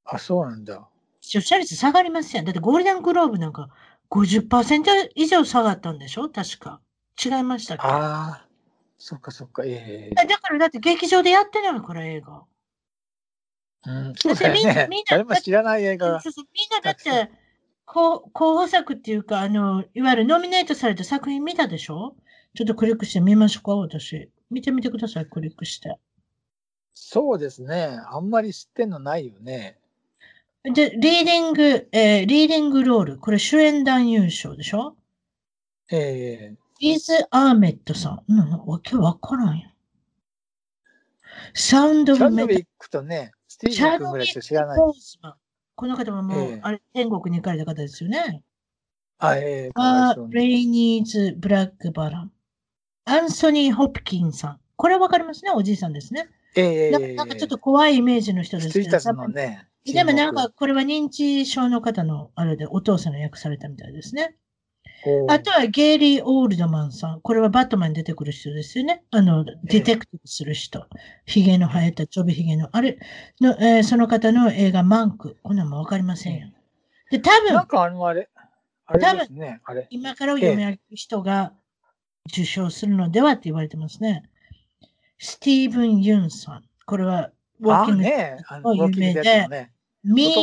[0.04, 0.88] あ、そうなんだ。
[1.20, 2.44] 視聴者率下がりますやん。
[2.44, 3.68] だってゴールデングローブなんか
[4.10, 6.28] 50%以上下がったんでしょ？
[6.28, 6.80] 確か。
[7.24, 7.82] 違いましたっけ？
[7.86, 8.48] ああ、
[8.98, 12.44] そっかそっか、ええええだからだって劇場でやってないから映画。
[13.86, 15.04] うん、そうだよみんなねみんな。
[15.10, 16.32] 誰も知らない映画がそう。
[16.32, 17.30] そうみんなだって
[17.86, 22.16] 候候補作っていうかあの、いわゆるノミネートされた作品見たでしょ？
[22.54, 24.30] ちょっとクリックしてみましょうか、私。
[24.55, 25.98] 見てみてください、クリックして。
[26.94, 27.98] そうですね。
[28.09, 29.78] あんまり知ってんのないよね。
[30.62, 33.18] で、リーディング、えーリーディングロール。
[33.18, 34.96] これ主演男優賞でしょ？
[35.90, 38.32] ええリーズ・アーメットさん。
[38.32, 39.70] うん、わけわからんよ。
[41.52, 44.78] サウンド・オブ・メタクとね、スティーブン君ぐらいしか知らない。
[44.78, 48.42] この方はもう、ええあれ、天国に行かれた方ですよね。
[49.18, 52.32] あ、ええかわあいそうにレイニーズ・ブラックバラン。
[53.05, 54.61] アンソニー・ホプキンさん。
[54.76, 56.28] これわかりますね、おじいさんですね。
[56.57, 59.68] ええなんかちょっと怖いイメージの人ですけど、ね。
[59.84, 64.36] でもなん沈かこれは認知症の方のあれでお父さんの役されたみたいですね。
[65.28, 67.20] あとはゲイリー・オールドマンさん。
[67.20, 69.02] これはバットマンに出てくる人ですよね。
[69.11, 70.86] あの、ディテクティブする人。
[71.26, 72.70] ヒゲの生えたちょびひげの。
[72.72, 72.98] あれ
[73.38, 75.36] の、えー、その方の映画マンク。
[75.42, 76.48] こんなんもわかりませんよ。
[77.11, 78.30] で、多分、なんかあのあれ、
[78.86, 79.86] あれですね、あれ。
[79.90, 81.52] 今から読み上げる人が
[82.28, 84.24] 受賞するのではって言われてますね。
[85.18, 86.64] スティーブン・ユンさん。
[86.86, 88.04] これは、ウォーキング
[88.62, 89.72] の有名で、ね、
[90.02, 90.34] ミ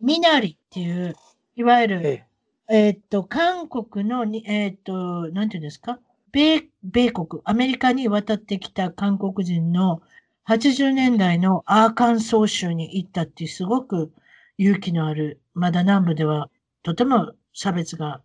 [0.00, 1.16] ミナリっていう、
[1.56, 2.22] いわゆる、
[2.68, 5.98] えっと、韓国の、えっと、なんていうんですか？
[6.32, 10.02] 米、米国、アメリカに渡ってきた韓国人の
[10.46, 14.12] 80年代のアーカンソー州に行ったっていうすごく
[14.58, 16.50] 勇気のある、まだ南部では
[16.82, 18.20] とても差別が、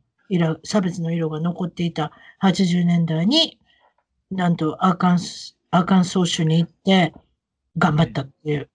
[0.64, 2.12] 差別の色が残っていた
[2.42, 3.60] 80年代に、
[4.32, 7.14] なんとアーカンス、アーカンソー州に行って
[7.78, 8.70] 頑張ったっていう。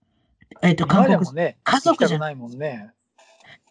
[0.61, 2.91] えっ、と、韓国、ね、家族じゃないもんね。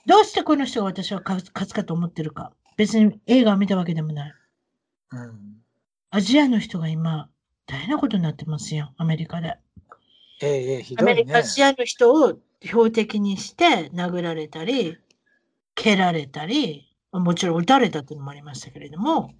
[0.07, 2.53] どうしてこの人が私は勝つかと思ってるか。
[2.77, 4.33] 別に映画を見たわけでもない。
[5.13, 5.57] うん、
[6.11, 7.29] アジアの人が今、
[7.67, 9.57] 大変なことになってますよ、アメリカで。
[10.41, 14.97] ええひどい、ね、アメリカ、アジアの人を標的にして殴られたり、
[15.75, 19.33] 蹴られたり、もちろん撃たれたというのもありましたけれども、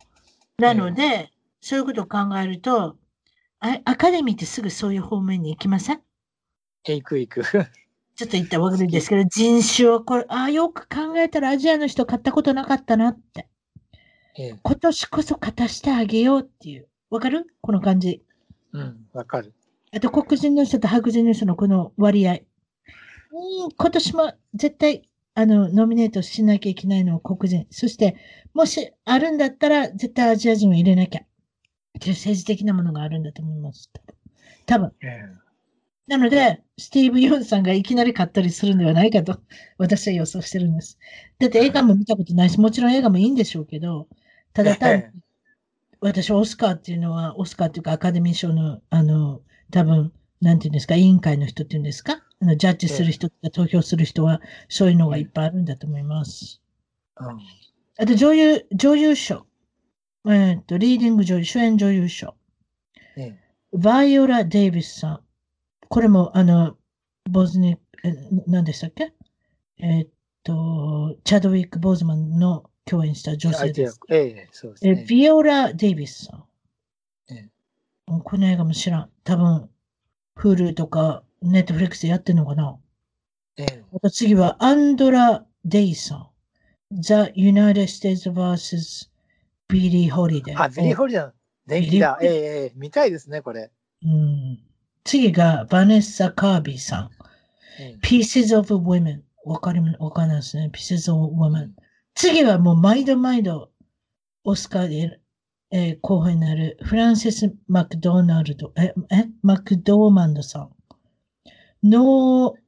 [0.59, 2.97] なので、えそういうことを考えると、
[3.61, 6.01] アカデミーってすぐそういう方面に行きません？
[6.85, 7.43] 行く行く。
[7.43, 13.49] ちょっと言ったわけですけど、人種をこれ、ああ、よく考えたらアジアの人買ったことなかったなって。
[14.37, 16.89] ええ、今年こそ勝たしてあげようっていう。
[17.11, 17.47] わかる？
[17.61, 18.23] この感じ。
[18.73, 19.55] うん、わかる。
[19.93, 22.33] あと、黒人の人と白人の人のこの割合。
[22.35, 22.41] うん、
[23.77, 25.09] 今年も絶対、
[25.39, 27.65] あの、ノミネートしなきゃいけないのは黒人。
[27.71, 28.17] そして、
[28.55, 31.21] もしあるんだったら、絶対アジア人を入れなきゃ。
[31.21, 31.25] っ
[32.01, 33.89] ていう政治的なものがあるんだと思います。
[34.67, 34.93] 多分。
[35.01, 35.49] ええ
[36.09, 39.41] なので、スティーブ・ユンさんがいきなり買ったりするんではないかと、
[39.77, 40.99] 私は予想してるんです。
[41.39, 44.09] だって映画も見たことないし、もちろん映画もいいんでしょうけど、
[44.55, 45.05] ただ単に、
[46.01, 56.61] 私、オスカーっていうのは、オスカーっていうかアカデミー賞の、あの、多分、なんていうんですか、委員会の人っていうんですか、あのジャッジする人、投票する人は、そういうのがいっぱいあるんだと思います。
[57.17, 59.47] あと、女優、女優賞。
[60.29, 62.35] えっと、リーディング女優、主演女優賞。
[63.73, 65.21] バイオラ・デイビスさん。
[65.89, 66.77] これも、あの、
[67.29, 68.15] ボズニえ、
[68.47, 69.13] 何でしたっけ？
[69.79, 70.11] えー、っ
[70.45, 73.99] と、チャドウィック・ボーズマンの共演した女性です。
[74.09, 75.03] ええ、そうですね。
[75.03, 76.45] え、ビオラ・デイビスさん。
[77.31, 77.51] ええ、
[78.07, 79.11] この映画も知らん。
[79.25, 79.69] 多分、
[80.37, 82.79] Hulu とか、ネットフリックスでやってんのかな？
[84.13, 86.29] 次は、アンドラ・デイさん。
[86.91, 89.09] The United States vs.
[89.69, 90.63] ビリー・ホリデー。
[90.63, 91.31] あ、ビリー・ホリデー。
[91.67, 92.19] 伝記だ。
[92.23, 92.35] ええ、え
[92.67, 93.71] え、見たいですね、これ。
[94.05, 94.59] うん。
[95.05, 97.11] 次がバネッサ・カービーさん。
[98.03, 99.21] Pieces of Women。
[99.45, 100.71] わかり、わかんないですね。
[100.73, 101.71] Pieces of Women。
[102.15, 103.71] 次はもう毎度毎度
[104.45, 105.21] オスカーで、
[105.71, 110.71] えー、候補になるフランシス・マクドナルド、え、え、マクドーマンドさん。
[111.83, 112.59] ノー、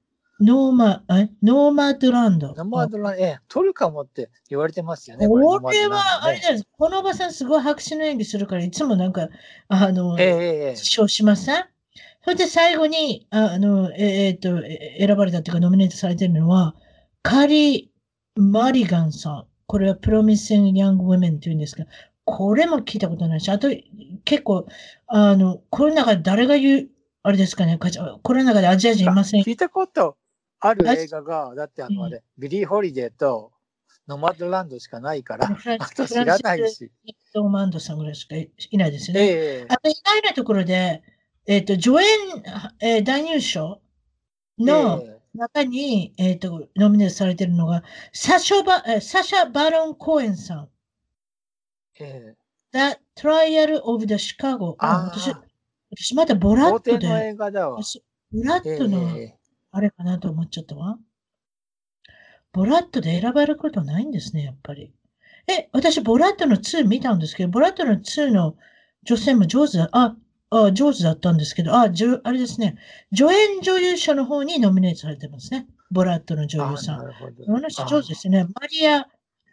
[0.43, 5.29] ノーマ、え Nomadland。Nomadland、ええ、取るかもって言われてますよね。
[5.29, 5.39] こ
[5.71, 6.67] れは、あれです。
[6.79, 9.29] このおばさんすごい迫真の演技するから、いつもなんか、
[9.69, 11.65] あの、ええ、賞しません？
[12.25, 14.63] そして最後に、あの、えっ、ー、と、
[14.99, 16.75] 選ばれたっていうか、ノミネートされてるのは、
[17.23, 17.91] カリ・
[18.37, 19.47] マリガンさん。
[19.67, 21.87] これは Promising Young Women っていうんですが、
[22.25, 23.69] これも聞いたことないし、あと、
[24.25, 24.67] 結構、
[25.07, 26.89] あの、この中で誰が言う、
[27.23, 29.43] あれですかね、この中でアジア人いません？
[29.43, 30.17] 聞いたこと
[30.61, 33.53] ある映画が、だってあの、あれ、うん、ビリー・ホリデーと
[34.09, 35.47] ノマドランドしかないから、
[35.79, 36.91] あと知らないし。
[37.35, 39.27] ノマンドさんぐらいしかいないですよね。
[39.29, 41.03] えー、あと意外なところで、
[41.47, 42.07] えっ、ー、と、助演、
[42.81, 43.81] えー、大入賞
[44.59, 45.03] の
[45.35, 50.69] 中に、えっ、ー、と、ノミネートされているのが、サシャバ、えサシャ・バロン・コーエンさん。
[52.01, 54.75] えー、The Trial of the Chicago。
[54.79, 55.33] あ私、
[55.91, 57.09] 私まだボラットで、
[58.33, 59.11] ボラットの、
[59.73, 60.99] あれかなと思っちゃったわ。
[62.53, 64.93] ボラットで選ばれることないんですね、やっぱり。
[65.49, 68.57] え、私、ボラットの2見たんですけど、ボラットの2の
[69.05, 69.89] 女性も上手だ。
[69.93, 70.17] あ、
[70.51, 72.77] あ上手だったんですけど、あ、じゅあれですね、
[73.15, 75.67] 助演女優賞の方にノミネートされてますね。
[75.91, 77.01] ボラットの女優さん。
[77.01, 78.45] この人上手ですね。
[78.45, 79.07] マリア・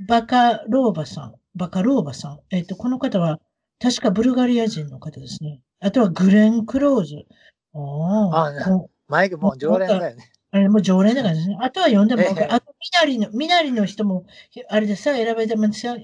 [0.08, 1.36] バカローバさん。
[1.56, 2.40] バカローバさん。
[2.52, 3.40] えっ、ー、と、この方は、
[3.80, 5.62] 確かブルガリア人の方ですね。
[5.80, 7.26] あとはグレン・クローズ。
[7.74, 10.32] ああ、マイクもう常連だよね。
[10.52, 11.58] あれも常連だからですね。
[11.62, 14.26] あとは呼んでも、えー、あと、みなりの、みなりの人も、
[14.70, 15.98] あれでさ、選ばれてますよ。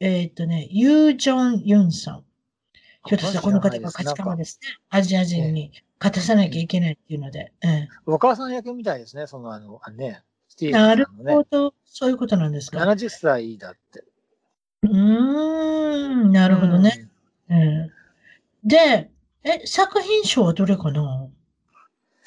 [0.00, 2.24] えっ、ー、とね、ユー・ジョン・ユンさん。
[3.06, 4.68] ひょっとしたらこの方が勝ちかもですね。
[4.90, 7.52] アジア人に勝たさなきゃいけないっていうので。
[8.06, 10.22] うん、お母さん役みたいですね、その、あの、ね。
[10.70, 12.78] なるほど、そういうことなんですか。
[12.78, 14.04] 70歳だって。
[14.82, 17.08] うーん、なるほどね。
[17.50, 17.90] うん
[18.64, 19.10] で、
[19.44, 21.28] え、作品賞はどれかな？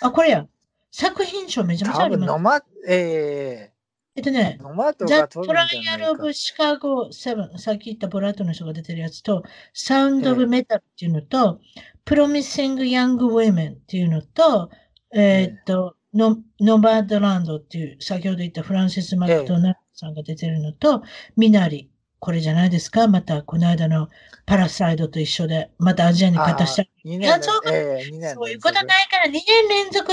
[0.02, 0.48] あ、これや。
[0.92, 2.20] 作品賞めちゃめちゃあ多ります。
[2.20, 3.72] 分ノマ、え
[4.16, 4.60] えっとね
[5.08, 6.16] ザ・トライアル・オ。
[6.16, 9.44] ブ・シカゴ・セブン、さっき言ったボラートの人が出てるやつと、
[9.74, 11.62] サウンド・オブ・メタルっていうのと、
[12.04, 14.70] プロミシング・ヤング・ウェメンっていうのと、
[15.14, 21.04] えーっと、ノノバードランドっていう、先ほど言ったフランシス・マクドナルドさんが出てるのと、
[21.38, 21.91] ミナリ、
[22.22, 23.08] これじゃないですか？
[23.08, 24.08] また、この間の
[24.46, 26.84] パラサイドと一緒で、またアジアに勝たした。
[27.04, 30.12] 2いや年そう連、ええ2年そういうことないから、2年連続、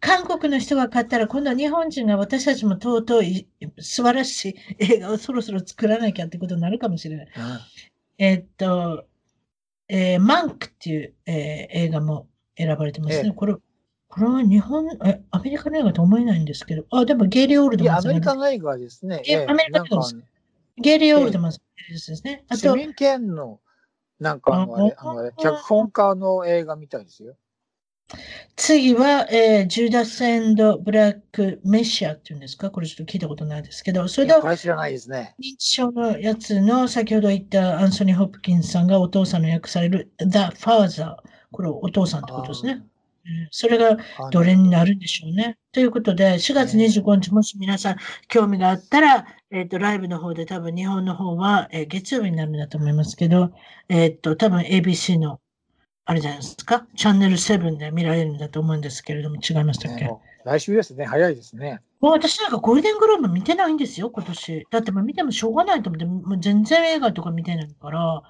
[0.00, 3.46] 韓国の人が勝ったら、今度は日本人が私たちもとうとうい
[3.78, 7.26] 素晴らしい映画をそろそろ作らなきゃってことになるかもしれない。
[7.26, 7.32] うん
[8.18, 9.06] えーっと、
[9.88, 11.34] えーマンクっていう、えー
[11.70, 12.26] 映画も
[12.58, 13.28] 選ばれてますね。
[13.28, 13.54] ええこれ、
[14.08, 19.22] これは日本、え、アメリカの映画と思えないんですけど、あ、でもゲイリー・オールドいや、マンさんがアメリカの映画ですね。
[19.26, 20.02] えええアメリカの映画
[20.76, 21.58] ゲイリー・オールドマンで
[21.98, 22.44] すね。
[22.48, 23.60] あと、市民権の、
[24.18, 27.36] なんかあの、あれ、あの脚本家の映画みたいですよ。
[28.54, 32.70] 次は、えージュダス・エンド・ブラック・メシアっていうんですか？
[32.70, 35.34] これちょっと聞いたことないですけど、それといやこ、れ知らないですね。
[35.40, 41.16] 認知症のやつの先ほど言ったアンソニー・ホプキンスさんがお父さんの役される The Father。
[41.50, 42.84] これお父さんってことですね。
[43.26, 43.96] うんそれが。
[44.30, 45.58] どれになるんでしょうね。
[45.72, 47.96] ということで、4月25日、もし皆さん
[48.28, 53.52] 興味があったら、えっ、と、ライブの方で多分日本の方は、えー月曜日になるんだと思いますけど、
[53.88, 55.40] えっ、と、多分 ABC の、
[56.04, 61.06] あれじゃないですか、チャンネル7で見られるんだと思うんですけれども、違いましたっけ、ね来週ですね。
[61.06, 61.80] 早いですね。
[62.00, 64.66] もう私なんかゴールデングローブ見てないんですよ、今年。
[64.70, 68.22] だってもう見てもしょうがないと思って、もう全然映画とか見てないから、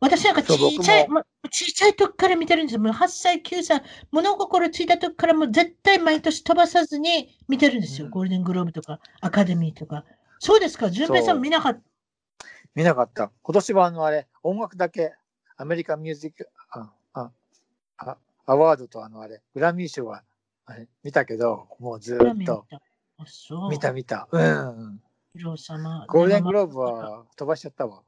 [0.00, 1.08] 私なんか小さい、
[1.50, 2.80] 小さい時から見てるんですよ。
[2.80, 3.82] もう8歳、9歳、
[4.12, 8.06] 物心ついた時からもう絶対毎年飛ばさずに見てるんですよ。
[8.06, 10.04] うんゴールデングローブとかアカデミーとか。
[10.38, 11.80] そうですか、純平さん見なかった？
[12.74, 13.32] 見なかった。
[13.42, 15.14] 今年はあの、あれ、音楽だけ、
[15.56, 17.32] アメリカンミュージック、あ、あ、
[17.96, 20.22] あアワードとあの、あれ、グラミー賞は、
[20.64, 22.66] あれ、見たけど、もうずーっと。
[23.68, 24.28] 見た見た。
[24.30, 25.02] うん。
[26.06, 28.02] ゴールデングローブは飛ばしちゃったわ。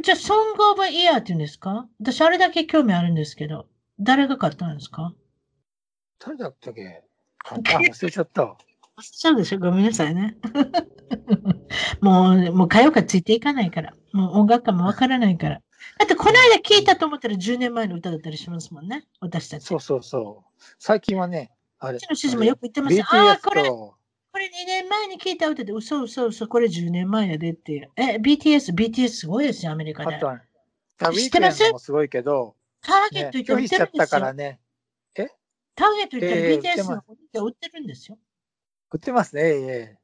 [0.00, 1.86] じゃあ、ソングオブイヤーって言うんですか？
[2.00, 3.66] 私、あれだけ興味あるんですけど、
[4.00, 5.14] 誰が買ったんですか？
[6.18, 7.02] 誰だったっけ？
[7.50, 8.42] あ、 忘れちゃった。
[8.42, 8.56] 忘れ
[9.02, 9.58] ちゃうでしょ？
[9.58, 10.36] ごめんなさいね。
[12.00, 13.92] もう、もう歌謡歌ついていかないから。
[14.12, 15.56] もう音楽家もわからないから。
[15.98, 19.04] だって、この間聞いたと思ったら10年前の歌だったりしますもんね。
[19.20, 19.64] 私たち。
[19.66, 20.62] そうそうそう。
[20.78, 23.04] 最近はね、あれうち、の主人もよく言ってますよ。
[23.08, 24.01] ああ、これ、と、これ2
[24.66, 27.90] 年前に聞いた歌で、嘘嘘嘘、これ10年前やでっていう。
[27.96, 30.18] え、BTS、BTS すごいですよ、アメリカで。
[30.18, 30.50] ターゲッね
[31.06, 31.50] ト、行ってるん
[33.62, 33.86] ですよ。
[33.96, 34.60] たからね、
[35.74, 36.42] ターゲット行ったら
[36.76, 37.02] BTS の
[37.46, 38.18] 売ってるんですよ。
[38.90, 39.98] 売ってますね、ええ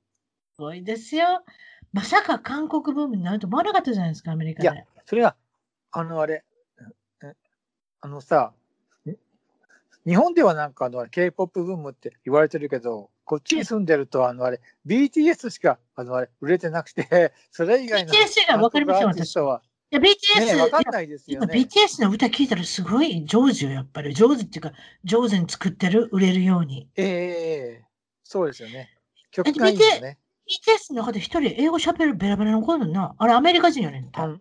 [0.55, 1.45] すごいですよ。
[1.93, 4.87] まさか韓国ブームになると思わなかったじゃないですか、アメリカいやで。
[5.05, 5.37] それが、
[5.93, 6.45] あの、あれ、
[7.23, 7.35] え
[8.01, 8.53] あのさ、
[9.07, 9.17] ん
[10.07, 19.37] 日本ではなんかあの K-POP ブームって言われてるけど、こっちに住んでると、あのあれ、BTS しかあのあれ売れてなくて、 それ以外の BTS が分かりません、私。
[19.37, 21.61] はいや、BTS、ね、わかんないですよ今ね。
[21.61, 24.15] BTS の歌聞いたらすごい上手よ、やっぱり。
[24.15, 24.73] 上手っていうか、
[25.05, 26.89] 上手に作ってる、売れるように。
[26.97, 27.85] ええええ
[28.25, 28.89] そうですよね。
[29.31, 30.19] 曲がいいんですね。
[30.47, 33.15] BTS の中で一人英語喋るベラベラの子いるな。
[33.19, 34.19] あれ、アメリカ人やねんて。
[34.21, 34.39] あ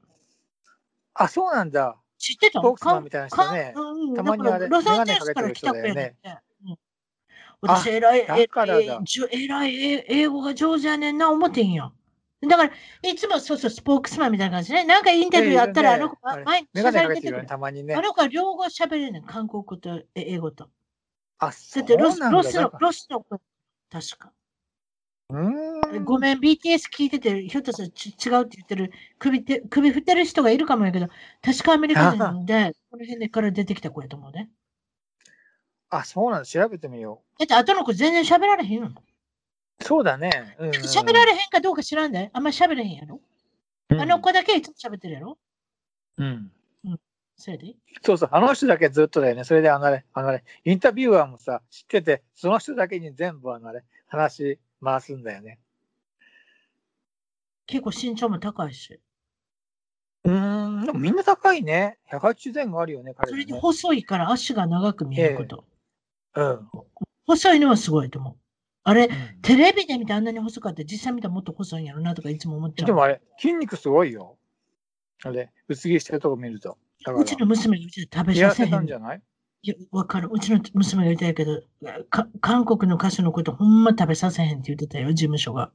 [1.13, 1.97] あ、そうなんだ。
[2.17, 2.59] 知ってた？
[2.59, 6.46] スポークスマンみたいな人ねうんたまにあれロサンゼルスから来た子やねん
[7.61, 11.93] 私、偉い、だからだええじゅ偉い、え英語が上手やねんな、思ってんよ。
[12.41, 12.73] だから、
[13.09, 14.85] いつもそうそう、スポークスマンみたいな感じでね。
[14.85, 18.01] なんかインタビューあったら、あの子、前にメガネかけてるよね、たまにねあ。
[18.01, 20.69] の子は両語喋れるねん、韓国語とえ英語と。
[21.39, 22.19] あ、だそうってロス。
[22.31, 23.39] ロスのロスの子、
[23.89, 24.33] 確か。
[25.29, 26.05] うーん。
[26.05, 31.07] ごめん、BTS 聞いてて、ひょっとしたらち違うって言ってる、首て首振ってる人がいるかもやけど、
[31.41, 34.49] 確かアメリカ人で、この辺から出てきた子やと思うね。
[35.89, 36.45] あ、そうなんだ。
[36.45, 38.87] 調べてみよだって後の子全然喋られへんよ。
[38.87, 39.83] う。
[39.83, 40.55] そうだね。
[40.59, 40.73] うん、うん。
[40.73, 42.29] 喋られへんかどうか知らんで。
[42.33, 43.21] あんまり喋れへんやろ。
[43.89, 45.37] うんあの子だけいつも喋ってるやろ。
[46.17, 46.51] うん。
[47.37, 47.75] それで。
[48.01, 49.43] そうそう、あの人だけずっとだよね。
[49.43, 55.59] それであのあれ、あのあれ、インタビュアーもさ、知ってて、その人だけに全部あのあれ、話回すんだよね。
[57.67, 58.99] 結構身長も高いし。
[60.23, 61.99] うーん、でもみんな高いね。
[62.11, 63.61] 180前後あるよね、彼それでらね。
[63.61, 65.63] 細いから足が長く見えること。
[66.37, 66.69] うん。
[67.25, 68.35] 細いのはすごいと思う。
[68.83, 69.11] あれ、うん
[69.41, 72.87] テレビで見てあんなに細かった実際見たらもっと細いんやろなとかいつも思っちゃう。
[72.87, 74.37] でもあれ、筋肉すごいよ。
[75.23, 76.77] あれ、薄切りしてるとこ見ると。
[77.17, 79.21] うちの娘がうちで食べさせへんじゃない？
[79.63, 80.29] いや、わかる。
[80.31, 81.61] うちの娘が言ってたけど、
[82.09, 85.71] か韓国の歌手のことほんま食べさせへんって言ってたよ、事務所が。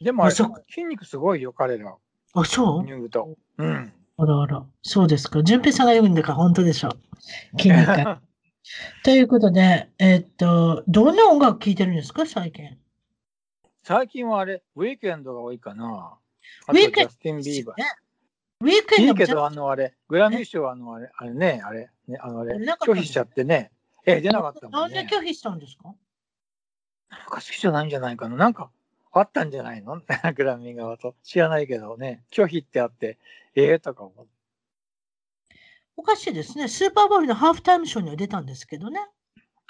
[0.00, 0.46] でもあれ、筋
[0.88, 1.94] 肉すごいよ、彼ら。
[2.34, 2.84] あ、そう？
[2.86, 3.36] 言うと。
[3.58, 3.92] うん。
[4.18, 4.66] あらあら。
[4.82, 5.42] そうですか。
[5.42, 6.90] 淳平さんが言うんだから本当でしょ。
[7.58, 8.20] 筋肉が。
[9.04, 12.76] ということで、えっと、どんな音楽聴いてるんですか、最近。
[13.84, 16.18] 最近はあれ、ウィークエンドが多いかな。
[16.66, 17.76] あウィークエンドとジャスティン・ビーバー。
[17.76, 17.84] ね
[18.62, 23.70] ウィークエンドいいけど、あのあれ、グラミー賞あのあれ、あれね、あれ、ね、あのあれ、拒否しちゃってね。
[24.06, 25.08] ええ、出なかったもなんんでね。
[25.12, 25.94] 拒否したんですか？
[27.10, 28.36] なんか好きじゃないんじゃないかな。
[28.36, 28.70] なんか
[29.12, 30.00] あったんじゃないの？
[30.34, 31.14] グラミー側と。
[31.22, 32.24] 知らないけどね。
[32.32, 33.18] 拒否ってあって、
[33.54, 34.35] ええとか思って。
[35.96, 36.68] おかしいですね。
[36.68, 39.00] スーパーボールのハーフタイムショーには出たんですけどね。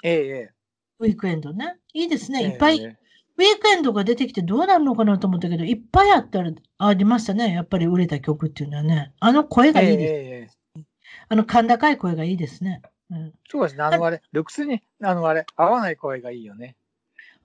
[0.03, 0.51] えええ
[0.99, 1.77] ウィークエンドね。
[1.93, 2.35] いいですえ。
[2.35, 2.43] ね。
[2.43, 2.97] いっぱい、え
[3.37, 7.53] ウィークエンドが出てきてどうなるのかなと思ったけど、いっぱいあったら、ありましたね。
[7.53, 9.13] やっぱり売れた曲っていうのはね。
[9.19, 10.13] あの声ええがいいです。
[10.13, 10.83] ええ
[11.29, 12.81] あの甲高い声がいいですね。
[13.09, 13.83] うん、そうですね。
[13.83, 16.75] あのあれ、ルックスに、あのあれ、合わない声がいいよね。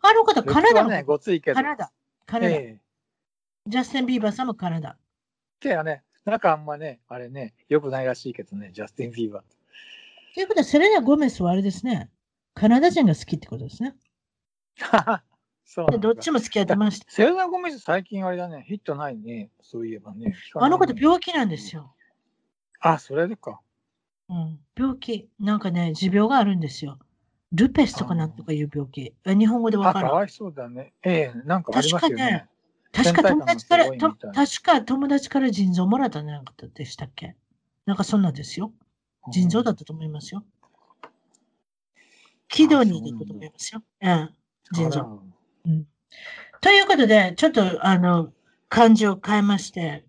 [0.01, 1.57] あの方、ルックカナダのスはね、ごついけど。
[1.57, 1.93] カナダ。
[2.27, 2.55] カナダ。
[2.55, 2.79] ええ
[3.67, 4.97] ジャスティン・ビーバーさんもカナダ。
[5.61, 9.43] けどね、 なんかあんまね、あれね、よくないらしいけどね、ジャスティン・ビーバー。
[10.35, 12.11] ということは、セレナ・ゴメスはあれですね。
[12.55, 13.95] カナダ人が好きってことですね。
[15.65, 17.11] そうどっちも付き合ってました。
[17.11, 20.35] セレナ・ゴメス最近あれだね、ヒットないね、そういえばね。
[20.55, 21.95] あの方、ね病気なんですよ。
[22.81, 23.61] あ、それでか。
[24.29, 25.31] うん、病気。
[25.39, 26.99] なんかね、持病があるんですよ。
[27.53, 29.15] ルペスとかなんとかいう病気。
[29.25, 30.11] え日本語でわあ、からん。
[30.11, 30.95] かわいそうだね。
[31.03, 32.25] ええなんかありますよね。
[32.25, 32.52] 確か
[32.93, 37.35] 友達から、確か友達から腎臓もらったんじゃなかったでしたっけ？
[37.87, 38.73] なんかそんなんですよ。
[39.33, 40.45] 腎臓だったと思いますよ。
[42.49, 43.83] キドニーだったと思いますよ。
[44.03, 44.35] うん。
[44.73, 45.01] 腎臓。
[45.01, 45.73] あら
[46.61, 48.33] ということで、ちょっとあの、
[48.69, 50.05] 漢字を変えまして、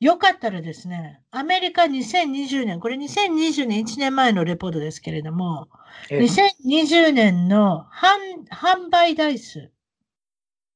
[0.00, 5.68] よかったらですね、アメリカ2020年、これ2020年1年前のレポートですけれども、
[6.10, 9.70] ええ2020年の販販売台数、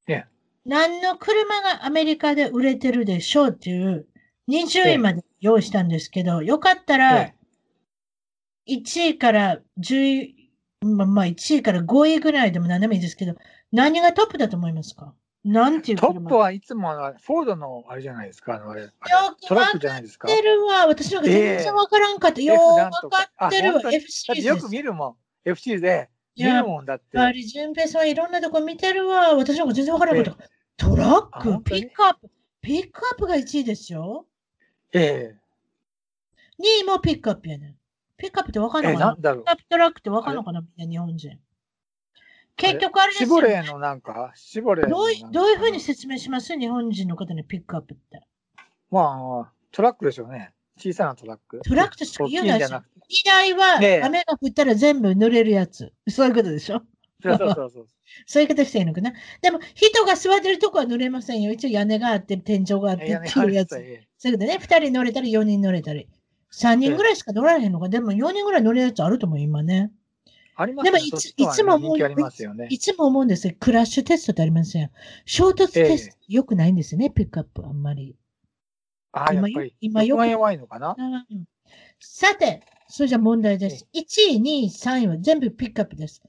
[0.07, 0.38] ええ
[0.69, 4.05] 何の車がアメリカで売れてるでしょうっていう
[4.47, 7.33] 20位まで用意したんですけど、よかったらえ
[8.67, 10.51] 1位から10位、
[10.81, 13.33] まあまあ1位から5位ぐらいでも何でもいいですけど、
[13.71, 15.13] 何がトップだと思いますか？
[15.43, 18.89] なんていうト車ップはいつもフォードのあれじゃないですか、あのあれ
[19.47, 20.27] トラックじゃないですか？
[20.27, 20.85] てるわ。
[20.85, 22.41] 私なんか全然わからんかった。
[22.41, 23.81] よ F うわなんとかってるわあ本。
[23.81, 24.71] 当に？F シリーズですだってよく。
[24.71, 25.15] 見るもん。
[25.49, 27.17] FC で見やっるもんだって。
[27.17, 29.35] ぱり、淳平さんはいろんなとこ見てるわ。
[29.35, 30.49] 私なんか全然わからなかった。
[30.79, 32.29] トラック、ピックアップ。
[32.61, 34.25] ピックアップが1位ですよ。
[34.93, 35.35] え
[36.57, 37.75] 2位もピックアップやねん。
[38.17, 39.11] ピックアップってわかんええのかな？
[39.11, 40.61] なんだろうピックアップトラックってわかんのかな？
[40.61, 41.39] みんな日本人。
[42.55, 46.57] 結局あれですよ、シボレーのなんか、シボレーのどうどういうふうに説明します？
[46.57, 48.21] 日本人の方にピックアップって。
[48.89, 50.53] まあ、トラックでしょうね。
[50.77, 51.59] 小さなトラック。
[51.61, 52.81] トラックとしか言うんないでしは
[54.05, 55.93] 雨が降ったら全部濡れるやつ。
[56.09, 56.81] そういうことでしょ？
[57.21, 57.87] そうそうそうそう。
[58.25, 59.13] そういうことしていいのかな？
[59.41, 61.51] でも人が座ってるとこは濡れませんよ。
[61.51, 63.69] 一応屋根があって天井があってっていうやつ。
[63.69, 64.59] そうえいうことね。
[64.61, 66.07] 2人乗れたり4人乗れたり。
[66.51, 67.89] 3人ぐらいしか乗られへんのか？
[67.89, 69.91] でも4人ぐらい乗れるやつあると思う、今ね。
[70.55, 72.67] ありますでもいついつも思う人気ありますよね。
[72.69, 73.53] いつも思うんですよ。
[73.59, 74.91] クラッシュテストってありません。
[75.25, 78.15] 衝突テスト良くないんですよね、ピックアップあんまり。
[79.11, 79.71] ああ、やっ今。
[79.79, 80.95] 今よく弱いのかな？
[80.97, 81.47] うん
[81.99, 83.87] さて、それじゃ問題です。
[83.93, 84.01] 1
[84.31, 86.21] 位、2位、3位は全部ピックアップです。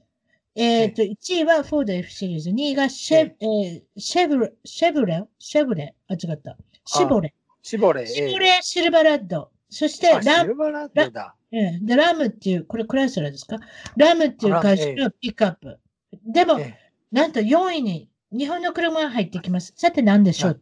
[0.55, 6.57] えっ、と、1位はフォード F シリーズ、2位がシェ,、えーシェブレ、シェブレ、シェブレ、あ、違った。
[6.85, 7.33] シボレ。
[7.61, 8.05] シボレー。
[8.05, 9.51] シボレ、シルバーラッド。
[9.69, 11.35] そしてあララッドだ。
[11.53, 13.57] えーでラムっていう、これクライスラーですか？
[13.95, 15.79] ラムっていう会社のピックアップ。
[16.25, 19.73] でも、ええなんと4位に日本の車が入ってきます。
[19.75, 20.61] さて何でしょう、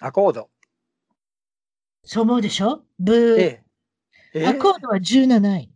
[0.00, 0.50] アコード。
[2.04, 2.84] そう思うでしょ？
[2.98, 4.48] ブー。
[4.48, 5.70] アコードは17位。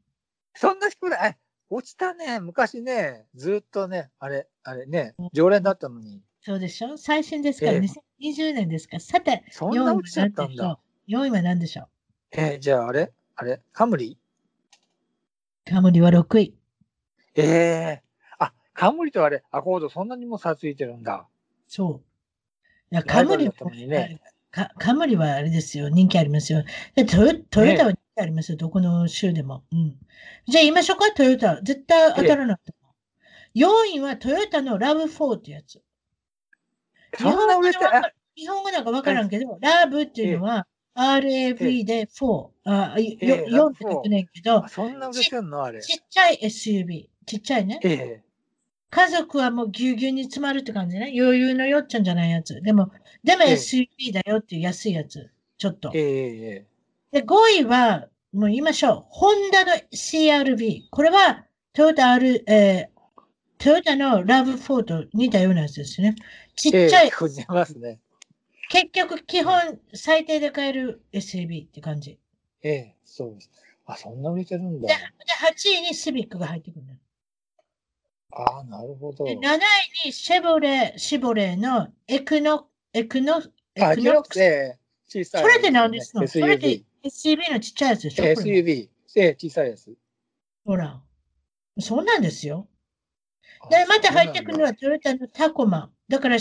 [0.54, 1.36] そんな低くない。
[1.70, 2.40] あ落ちたね。
[2.40, 6.22] 昔ね、ずっとね、あれ、あれね、常連だったのに。
[6.40, 6.96] そうでしょ？
[6.96, 7.80] 最新ですから、ええ
[8.20, 9.00] 2020年ですから。
[9.00, 10.78] さて、そんな落ちちゃったんだ。
[11.08, 11.88] 4位は何でしょう？
[12.32, 13.12] ええ、じゃああれ？
[13.34, 13.60] あれ？
[13.72, 14.16] カムリ？
[15.68, 16.54] カムリは6位。
[17.34, 18.02] ええ
[18.38, 21.26] あ、カムリとあれ、アコードそんなにも差ついてるんだ。
[21.66, 22.94] そう。
[22.94, 24.20] いやカムリはね
[24.52, 26.62] かカムリはあれですよ、人気ありますよ。
[26.94, 27.92] でトヨトヨタは
[28.22, 29.64] ありますよ、どこの州でも。
[29.72, 29.96] うん、
[30.46, 31.60] じゃあ言いましょうか、トヨタ。
[31.62, 32.72] 絶対当たらなかった。
[33.54, 35.82] 4位はトヨタのラブ4ってやつ。
[37.18, 42.48] そんな売れて、あ日本語なんかわからんけど、ラブっていうのは RAV で4。
[42.64, 45.64] あ、よええ4って書くねんけどあ、そんな売れてんの？
[45.64, 45.80] あれ。
[45.80, 47.08] ちっちゃい SUV。
[47.26, 47.80] ちっちゃいね。
[47.82, 48.22] ええ
[48.88, 51.12] 家族はもうぎゅうぎゅうに詰まるって感じね。
[51.18, 52.62] 余裕のよっちゃんじゃないやつ。
[52.62, 52.92] でも、
[53.24, 55.30] でもええ SUV だよっていう安いやつ。
[55.58, 55.90] ちょっと。
[55.92, 56.66] えええ
[57.12, 59.04] で、5位は、もう言いましょう。
[59.08, 60.82] ホンダの CRV。
[60.90, 62.96] これは、トヨタ R、えー
[63.58, 66.14] トヨタのラブ4と似たようなやつですね。
[66.56, 68.00] ちっええちゃい、ええ似ますね。
[68.68, 72.18] 結局、基本、最低で買える SUV って感じ。
[72.62, 73.50] ええ、そうです。
[73.86, 74.94] あ、そんな売れてるんだで、。
[74.94, 76.98] で8位にシビックが入ってくるのよ。
[78.32, 79.24] ああ、なるほど。
[79.24, 79.60] で、7位
[80.06, 83.42] にシェボレー、シボレーのエクノ、エクノ、
[83.74, 84.78] エあ、クノキロックス、ええ
[85.08, 86.26] 小さい、それって何ですの？
[86.26, 87.52] それって SUV。
[87.52, 88.88] のちっちゃいやつでしょ SUV。
[89.16, 89.96] ええ、小さいやつ。
[90.64, 91.00] ほら。
[91.78, 92.68] そうなんですよ。
[93.60, 95.90] あで、また入ってくるのはトヨタのタコマ。
[96.08, 96.36] だから、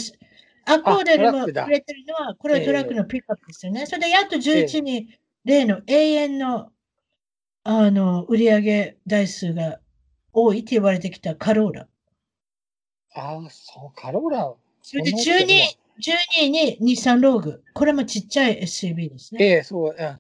[0.66, 3.86] アコーデルも売れてるのは、これはトラックのピックアップですよね。
[3.86, 6.72] それでやっと11に、例の永遠の、
[7.64, 9.80] あの、売上台数が
[10.34, 11.88] 多いって言われてきたカローラ。
[13.16, 14.54] ああ、そう、カローラ。
[14.82, 17.64] それでこの大きさでも12、12位に日産ローグ。
[17.74, 19.46] これもちっちゃい SUV ですね。
[19.46, 20.20] ええ、そう、うん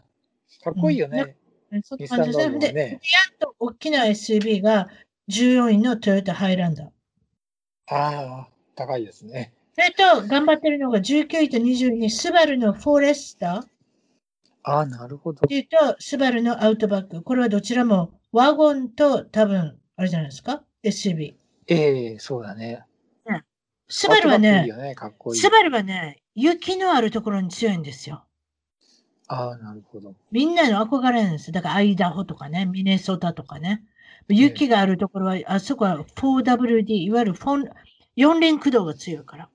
[0.66, 1.38] かっこいいよね。
[1.84, 2.60] そんな感じですね。
[2.60, 3.00] で、でやっ
[3.40, 4.90] と大きな SUV が
[5.30, 6.88] 14位のトヨタハイランダー。
[7.88, 9.54] ああ、高いですね。
[9.76, 13.66] それと、頑張ってるのが19位と20位に、スバルのフォレスターっ
[14.64, 15.46] ああ、なるほど。
[15.46, 17.22] ていうと、スバルのアウトバック。
[17.22, 21.36] これはどちらもワゴンと多分、あれじゃないですか ?SUV。
[21.68, 22.84] ええ、そうだね。
[23.88, 24.68] スバルはね
[25.34, 25.50] ス。
[25.52, 28.25] バルはね、雪のあるところに強いんですよ。
[29.28, 30.16] ああ、なるほど。
[30.32, 31.54] みんなの憧れなんですよ。
[31.54, 33.84] だからアイダホとかね、ミネソタとかね。
[34.30, 37.70] 雪があるところは、あそこは 4WD、いわゆるフォン
[38.16, 39.50] 四輪駆動が強いから。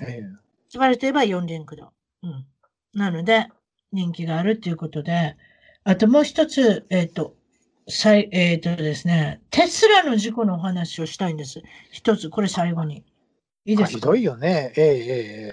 [0.00, 0.22] ええ、
[0.68, 1.92] スバルといえば四輪駆動。
[2.22, 2.46] うん。
[2.94, 3.48] なので、
[3.92, 5.36] 人気があるということで、
[5.84, 7.34] あともう一つ、えっ、と、
[7.88, 11.62] さいえっ、とですね、テスラの事故のお話をしたいんです。
[11.90, 13.04] 一つ、これ最後に。
[13.64, 13.98] いいですか？
[13.98, 14.72] あひどいよね。
[14.76, 14.94] ええ、ええ、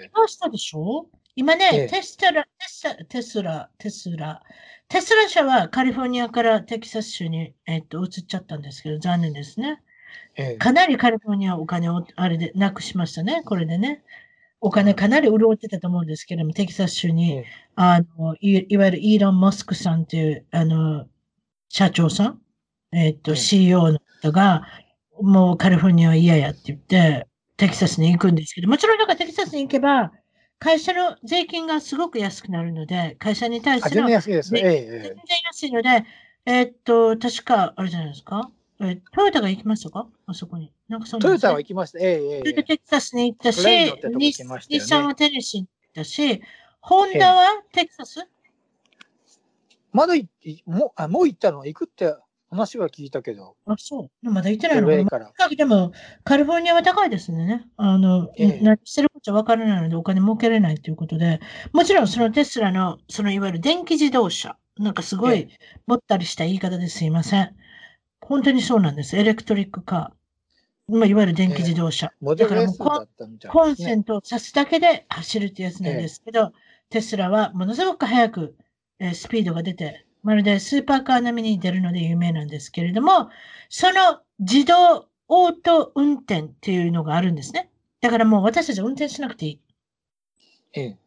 [0.02, 0.10] ええ。
[0.14, 1.19] どうしたでしょう？
[1.36, 1.86] 今ね、ええ。
[1.86, 4.42] テスラ、テスラ、テスラ、テスラ、
[4.88, 9.80] テスラ社はカリフォルニアからテキサス州に、えっと移っちゃったんですけど、残念ですね。
[10.36, 10.56] ええ。
[10.56, 14.02] かなりカリフォルニアはお金をあれでなくしましたね、これでね。
[14.60, 17.46] お金かなり潤ってたと思うんですけども、テキサス州に、ええ。
[17.76, 21.06] あのいいわゆるイーロン・マスクさんというあの
[21.68, 22.42] 社長さん、
[22.92, 23.36] えっとええ。
[23.36, 24.66] CEO の人が、
[25.22, 27.26] もうカリフォルニアは嫌やって言って、
[27.56, 30.12] テキサスに行くんですけど、もちろんなんかテキサスに行けば、
[30.60, 34.50] 会社の税金がすごく安くなるので、会社に対しての然安いです。
[34.50, 35.16] 全然え。
[35.46, 36.04] 安いので、
[36.44, 40.06] えっと、確か、あれじゃないですか、えートヨタが行きましたか？
[40.26, 40.70] あそこに。
[40.88, 41.98] なんかそトヨタは行きました。
[41.98, 46.42] ええ、テキサスに行ったし、日行きましたよねはテネシーに行ったし、
[46.80, 48.28] ホンダはテキサス？
[49.92, 50.14] まだ
[50.66, 51.64] もうあもう行ったの？
[51.64, 52.14] 行くって
[52.50, 54.30] 話は聞いたけど、あ、そう。
[54.30, 55.18] まだ行ってないのか
[55.56, 55.92] でも、
[56.24, 57.66] カリフォルニアは高いですね。
[57.76, 61.40] あの、ええ何してることわからないのでお金儲けれないということで、
[61.72, 65.48] もちろんそのテスラの、そのいわゆる電気自動車、なんかすごえい
[65.86, 67.54] もったりした言い方ですいません。
[68.20, 69.16] 本当にそうなんです。
[69.16, 70.96] エレクトリックカー。
[70.96, 72.10] まあ、いわゆる電気自動車。
[72.20, 73.76] モデルだからもうコンだったみたいコン。
[73.76, 76.52] セントを挿すだけで走るってやつなんですけど、
[76.88, 78.56] テスラはものすごく速く、
[78.98, 83.30] えースピードが出て、まるでスーパーカー並みに出るので有名なんですけれども、
[83.68, 87.70] その自動オート運転っていうのがあるんですね。
[88.00, 89.60] だからもう私たちは運転しなくていい。
[90.74, 90.98] ええ。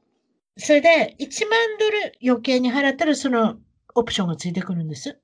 [0.57, 3.57] それで1万ドル余計に払ったらその
[3.95, 5.20] オプションがついてくるんです。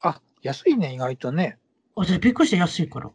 [0.00, 1.58] あ、安いね、意外とね。
[1.94, 3.10] 私びっくりして安いから。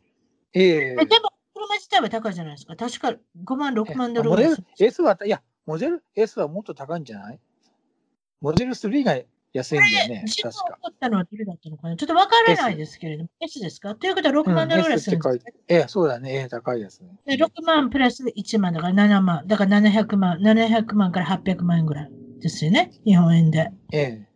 [0.53, 2.75] えええでも、車自体は高いじゃないですか。
[2.75, 3.13] 確か
[3.45, 4.87] 5万、6万ドルモデルぐらいする。
[4.87, 7.39] S は、いや、モデル S はもっと高いんじゃない？
[8.41, 9.15] モデル3が
[9.53, 10.49] 安いんだよね、確か。
[10.49, 11.97] を起こったのはどれだったのかな？
[11.97, 13.95] ちょっとわからないですけれども、S, ですか？
[13.95, 16.33] ということは6万ドルぐらいするんです、ねええ、そうだね。
[16.33, 17.09] ええ、高いですね。
[17.25, 19.47] で ?6 万プラス1万だから7万。
[19.47, 22.91] だから700万、700万から800万円ぐらいですよね。
[23.05, 23.71] 日本円で。
[23.91, 24.27] ええ。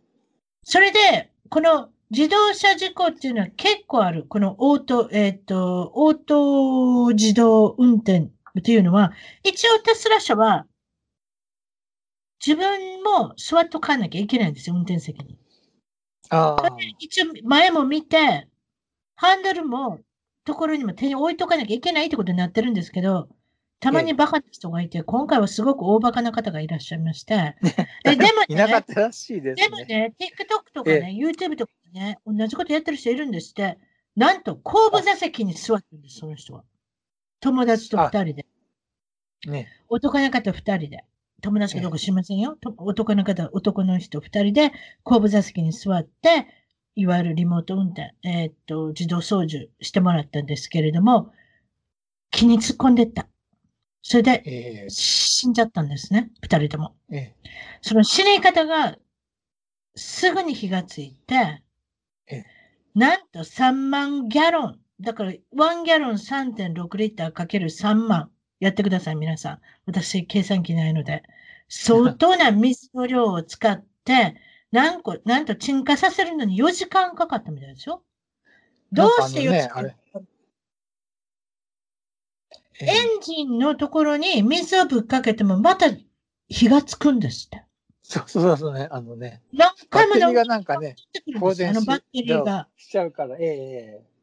[0.62, 4.26] それで、この自動車事故っていうのは結構ある。
[4.28, 9.12] このオート、えっ、と、オート自動運転っていうのは、
[9.42, 10.66] 一応テスラ社は、
[12.46, 15.36] 自分も座っとかなきゃいけないんですよ、運転席に。
[16.30, 18.46] ああ、一応前も見て、
[19.16, 19.98] ハンドルも
[20.44, 23.28] ところにも手に置いとかなきゃいけないってことになってるんですけど、
[23.80, 27.56] たまにバカな人がいて、今回はすごく大バカな方がいらっしゃいまして、
[28.06, 29.64] えでもいなかねっ、たらしいですね。
[29.64, 33.76] でもね、TikTok とかね、YouTube とかね、同じことやってる人いるんですって、
[34.14, 36.64] なんと後部座席に座ってるんです、その人は。
[37.40, 38.46] 友達と二人で。
[39.46, 39.68] ね。
[39.88, 41.04] 男の方二人で。
[41.42, 42.56] 友達かどうか知りませんよ。
[42.60, 44.72] と男の方、男の人二人で
[45.04, 46.46] 後部座席に座って、
[46.94, 51.32] いわゆるリモート運転、えーっと、自動操縦してもらったんですけれども、
[52.30, 53.28] 気に突っ込んでった。
[54.02, 56.94] それでええ、死んじゃったんですね、二人とも。
[57.10, 57.34] ええ、
[57.82, 58.96] その死に方が
[59.96, 61.62] すぐに火がついて
[62.28, 62.44] ええ、
[62.94, 64.80] なんと3万ギャロン。
[65.00, 68.30] だから、1ギャロン3.6リッターかける3万。
[68.60, 69.60] やってください、皆さん。
[69.86, 71.22] 私、計算機ないので。
[71.68, 74.36] 相当な水の量を使って、
[74.70, 78.02] なんこ、なんと沈下させるのに4時間かかったみたいですよ。
[78.92, 79.96] どうして4時間、ね、
[82.80, 85.86] エンジンのところに水をぶっかけてもまた
[86.48, 87.64] 火がつくんですって。
[88.02, 89.42] そうそうそうね、あのね。
[89.52, 90.94] 何回もバッテリーがなんかね、
[91.40, 92.68] 当然あのバッテリーが。
[92.76, 94.15] しちゃうから、ええー、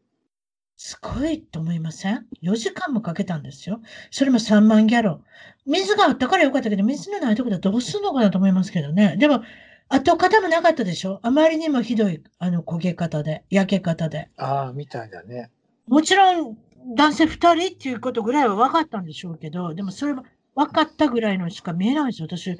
[0.76, 3.80] すごいと思いません ?4 時間もかけたんですよ。
[4.11, 5.24] それも3万ギャロン。
[5.65, 9.15] 水があったからよかったけど、水のないところでどうするのかなと思いますけどね。
[9.17, 9.43] でも、
[9.89, 11.19] 跡形もなかったでしょ？
[11.21, 14.30] あまりにもひどい、あの、焦げ方で、焼け方で。
[14.38, 15.51] ああ、みたいだね。
[15.88, 16.57] もちろん、
[16.95, 20.24] 男性2人っていうことぐらいは分かったんでしょうけど、でもそれも
[20.55, 22.28] 分かったぐらいのしか見えないですよ。
[22.30, 22.57] 私、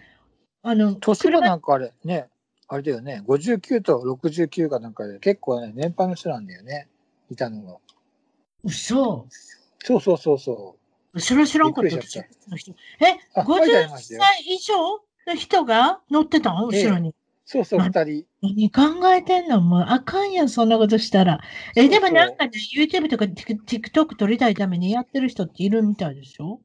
[0.62, 2.30] あの、年はなんかあれ、ね、
[2.68, 6.88] あれだよね、59と69かなんかで結構ね、年配の人なんだよね、
[7.30, 7.78] いたのが。
[8.64, 9.28] 嘘
[9.84, 10.78] そうそうそうそ
[11.14, 11.20] う。
[11.20, 11.90] それは知らんかった。
[11.90, 12.00] え、
[13.42, 14.74] 50歳以上
[15.28, 16.68] の人が乗ってたの？
[16.68, 17.14] 後ろに。
[17.46, 18.26] そうそう、二人。
[18.42, 18.82] 何考
[19.14, 19.60] えてんの？
[19.60, 21.42] もうあかんやん、そんなことしたら。
[21.76, 26.62] え、でもなんかね、YouTube とか TikTok 撮りたいためにやってる人っているみたいでしょ？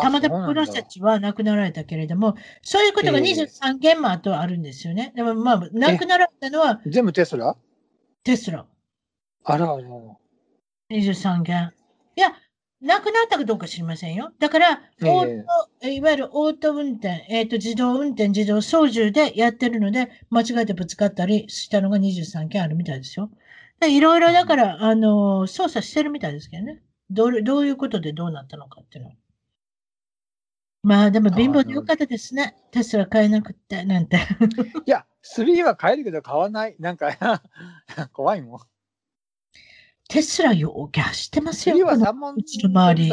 [0.00, 5.12] たまたまこの人たちは亡くなられたけれども、そういうことが23件もあとあるんですよね。
[5.14, 6.80] でもまあ、亡くなられたのは。
[6.86, 7.54] 全部テスラ？
[8.24, 8.66] テスラ。
[9.44, 9.84] あらあら。
[10.98, 11.72] 23件。
[12.16, 12.34] いや、
[12.80, 14.32] 亡くなったかどうか知りませんよ。
[14.38, 15.44] だから、オー
[15.80, 23.30] ト、いわゆるオート運転、えっ、ー、と、自動運転、自動操縦でやってるので、間違えてぶつかったりしたのが23件あるみたいですよ。
[23.82, 26.82] いろいろだから、あの、操作してるみたいですけどね。
[27.10, 29.16] どうどういうことでどうなったのかっていうのは。
[30.82, 32.56] まあでも貧乏でよかったですね。
[32.70, 34.18] テスラ買えなくて、なんて。
[34.86, 36.76] いや、3は買えるけど買わない。
[36.78, 37.42] なんか
[38.12, 38.60] 怖いもん。
[40.08, 41.76] テスラよく走ってますよ。
[41.76, 43.10] 3は3万うちの周り。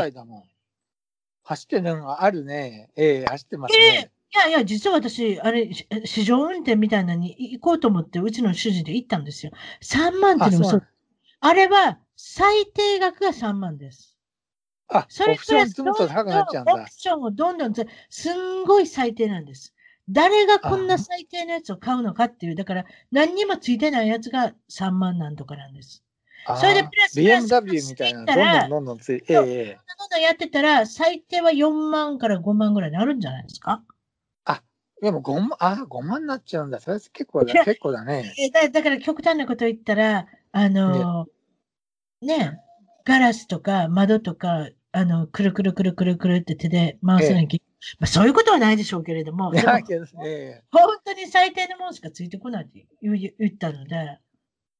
[1.43, 2.89] 走ってるのがあるね。
[2.95, 4.11] ええー、走ってますね。
[4.33, 5.69] いやいや、実は私、あれ、
[6.05, 9.51] 市場運転みたいなのに行こうと思って、うちの主人で行ったんですよ。
[9.81, 10.81] 3万っての嘘。
[11.41, 14.17] あれは、最低額が3万です。
[14.87, 16.09] あ、それプラスどんどんオプ
[16.89, 17.73] ションをどんどん、
[18.09, 19.73] すんごい最低なんです。
[20.07, 26.03] 誰がこんな最低のやつを買うのかっていう、だから何にもついてないやつが3万なんとかなんです。
[26.57, 33.83] それでプラスプラス BMW みたいな、どんどんどんどんついて、ええ、どんどんやってたら、最低は4万から5万ぐらいになるんじゃないですか？
[34.45, 34.63] あ、
[35.01, 36.79] でも5万、あ、5万になっちゃうんだ。
[36.79, 38.33] それ結構だ、結構だね。
[38.53, 41.27] だだから極端なこと言ったら、あの、
[42.21, 42.59] ね、ね
[43.05, 49.51] ガラスとか窓とか、あの、くるくるくるくるくるって手で回さなきゃ、ええ、まあ、そういうことはないでしょうけれども、も
[50.71, 53.97] 本当に最低のものしかついてこないって言ったので、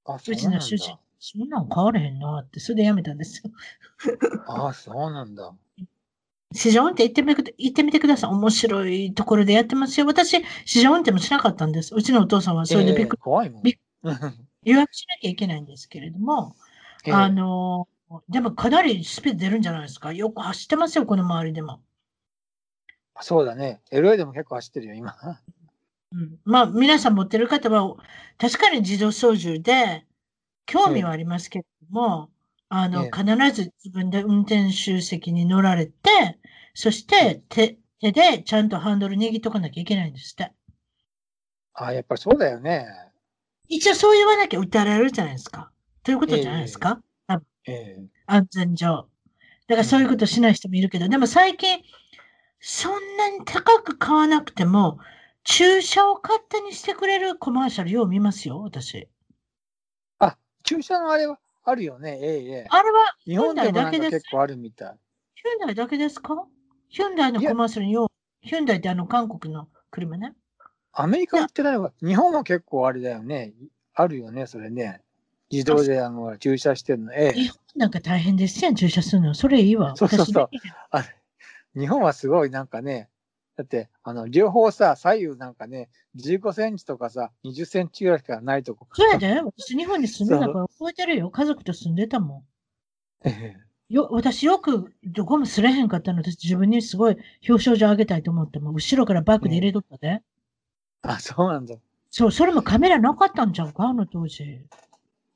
[0.06, 3.52] あうちの主人、そんなん変われへんなって、それでやめたんですよ。
[4.48, 5.54] ああ、そうなんだ。
[6.52, 8.32] 市場運転行ってみて行ってみてください。
[8.32, 10.08] 面白いところでやってますよ。
[10.08, 11.94] 私、市場運転もしなかったんです。
[11.94, 13.20] うちのお父さんはそれでびっくり。
[13.20, 13.64] えー、怖いもん。
[14.66, 16.56] 予約しなきゃいけないんですけれども、
[17.06, 17.88] えー、あの、
[18.28, 20.12] でもかなりスピード出るんじゃないですか。
[20.12, 21.82] よく走ってますよ、この周りでも。
[23.22, 23.80] そうだね。
[23.92, 25.16] LA でも結構走ってるよ、今。
[26.14, 27.96] うん、まあ、皆さん持ってる方は、
[28.40, 30.06] 確かに自動操縦で、
[30.66, 32.30] 興味はありますけれども、
[32.70, 36.40] あの、必ず自分で運転手席に乗られて、
[36.74, 40.52] そして手、手でちゃんとハンドル握っとかなきゃいけないんですって。
[41.74, 42.88] あやっぱりそうだよね。
[43.68, 45.72] 一応そう言わなきゃ訴えられるじゃないですか。
[46.04, 47.00] ということじゃないですか。
[47.68, 49.08] えー、安全上。
[49.68, 51.82] だからそういうことしない人もいるけど、でも最近、
[52.60, 55.00] そんなに高く買わなくても、
[55.44, 59.08] 注射を勝手にしてくれるコマーシャルよう見ますよ、私。
[60.74, 62.66] あ、注射のあれはあるよね、ええええ。
[62.70, 64.98] あれは日本でもなんか結構あるみたい。
[65.36, 66.46] ヒュンダイだけですか？
[66.90, 68.08] ヒュンダイのコマーシャルによう、
[68.42, 70.34] ヒュンダイってあの韓国の車ね。
[70.94, 71.92] アメリカ売ってないわ。
[72.04, 73.54] 日本は結構あれだよね。
[73.94, 75.02] あるよね、それね。
[75.52, 77.14] 自動であの駐車してるの。
[77.14, 77.34] ええ。
[77.34, 79.34] 日本なんか大変ですやん、駐車するの。
[79.34, 79.96] それいいわ。
[79.96, 80.50] そうそうそう。
[80.92, 81.04] あ
[81.76, 83.10] 日本はすごいなんかね、
[83.58, 88.88] だって、あの、両方さ、左右なんかね、15センチとかさ、20センチぐらいしかないとこ。
[88.94, 91.30] そうやで、私日本に住んでたから覚えてるよ。
[91.30, 92.46] 家族と住んでたも
[93.24, 93.28] ん。
[93.30, 93.72] ええ。
[93.94, 100.22] よ、私よくどこもすれへんかったの私自分にすごい表彰状あげたいと思っても、後ろからバックで入れとったで。
[101.02, 101.76] あ、そうなんだ。
[102.10, 103.84] そう、それもカメラなかったんちゃうか？
[103.86, 104.66] あの当時。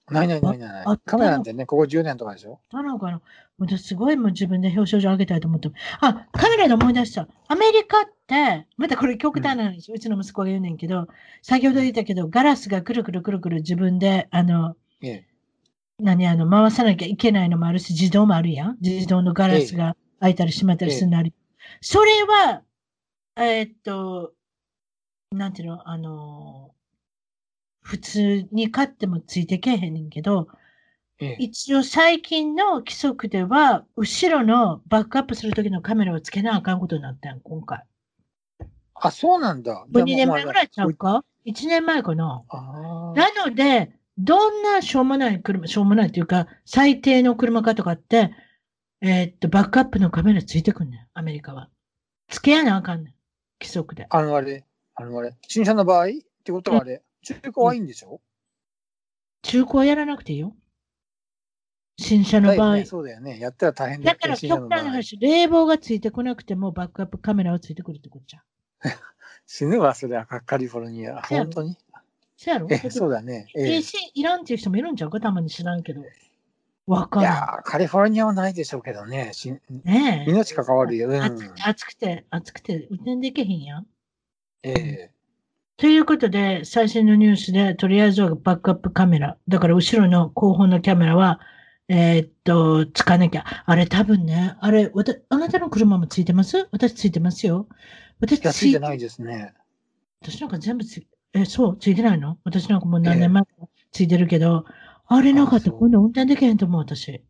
[0.10, 0.86] ないないないない。
[1.06, 2.60] カメラなんてね、ここ10年とかでしょ？
[2.72, 3.22] なのかな？
[3.58, 5.70] 私すごいもう自分で表彰状あげたいと思って。
[6.02, 7.28] あ、カメラで思い出した。
[7.48, 11.08] アメリカって、またこれ極端な話、うん、うちの息子が言うねんけど、
[11.42, 15.26] 先ほど言ったけど、ガラスがくるくるくるくる自分で、あの、ええ、
[16.00, 18.78] 何、あの、回さなきゃいけないのもあるし、自動もあるやん。
[18.82, 21.34] 自動のガラスが、開いたり閉まったりするのあり。
[21.82, 22.62] それは、
[23.38, 24.34] えーっと、
[25.32, 26.75] なんていうの、あの、
[27.86, 30.48] 普通に買ってもついてけえへんねんけど、
[31.20, 37.84] ええ一応最近の規則では、後ろのバックアップするときのカメラをつけなあかんことになったん、今回。
[38.96, 39.74] あ、そうなんだ。
[39.74, 42.44] もう2年前ぐらいちゃうか ?1 年前かな？
[43.16, 48.32] なので、どんなしょうもない車、しょうもないっていうか、最低の車かとかって、
[49.02, 51.70] えーっと、バックアップのカメラついてくんねん、アメリカは。
[52.30, 53.14] つけやなあかんねん、
[53.62, 54.08] 規則で。
[54.10, 54.66] あのあれ、
[54.96, 56.08] あのあれ、新車の場合？
[56.08, 56.10] っ
[56.44, 58.22] てことはあれ、中古はいいんでしょ？
[59.42, 60.56] 中古はやらなくていいよ。
[61.98, 62.86] 新車の場合。
[62.86, 63.40] そうだよね。
[63.40, 68.44] やったら大変だから、極端な話、冷房がついてこなくても、バックアップカメラはついてくるってことじゃん。
[69.48, 71.22] 死ぬわ、それはカリフォルニア。
[71.22, 71.78] 本当に？
[72.38, 72.68] そうやろ？
[72.70, 73.48] え、そうだね。
[73.56, 76.02] ええ AC いらんっていう人もいるんちゃうかたまに知らんけど。
[76.88, 77.34] わかいらん。
[77.34, 79.32] やーカリフォルニアはないでしょうけどね。
[79.34, 79.52] し
[79.86, 80.30] ねえ。
[80.30, 81.08] 命関わるよ。
[81.10, 81.54] う暑ん。
[81.64, 83.88] 暑くて、暑くて、運転できへんやん。
[84.64, 85.15] ええ
[85.78, 89.38] ということで、最新のニュースで、とりあえずはバックアップカメラ。
[89.50, 91.42] だから、後ろの後方のカメラは、
[91.90, 93.44] えーっと、つかなきゃ。
[93.66, 96.70] あれ、多分ね、あれ、わたあなたの車もついてます？
[96.72, 97.68] 私ついてますよ。
[98.22, 99.54] 私いや、ついてないですね。
[100.22, 102.40] 私なんか全部つい、え、そう、ついてないの？
[102.46, 104.66] 私なんかもう何年前からついてるけど、
[105.08, 107.22] あれなかった今度運転できへんと思う、私。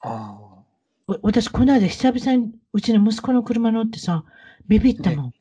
[0.00, 0.08] あ
[1.08, 4.24] わ私、この間久々にうちの息子の車乗ってさ、
[4.68, 5.34] ビビったもん。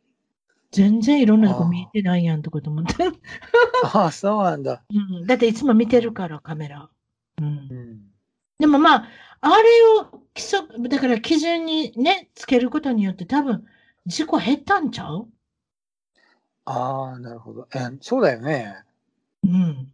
[0.72, 2.94] 全然いろんなとこ見えてないやんとかと思って。
[3.84, 4.00] あ。
[4.00, 4.84] ああ、そうなんだ。
[4.94, 6.90] うん、だっていつも見てるから、カメラ。
[7.40, 8.12] うんう、ん。
[8.60, 9.10] でもまあ、
[9.42, 9.56] あれ
[10.00, 13.66] を規則、だから基準にね、つけることによって多分、
[14.06, 15.28] 事故減ったんちゃう？
[16.66, 17.68] ああ、なるほど。
[17.76, 18.84] えそうだよね。
[19.44, 19.92] うん。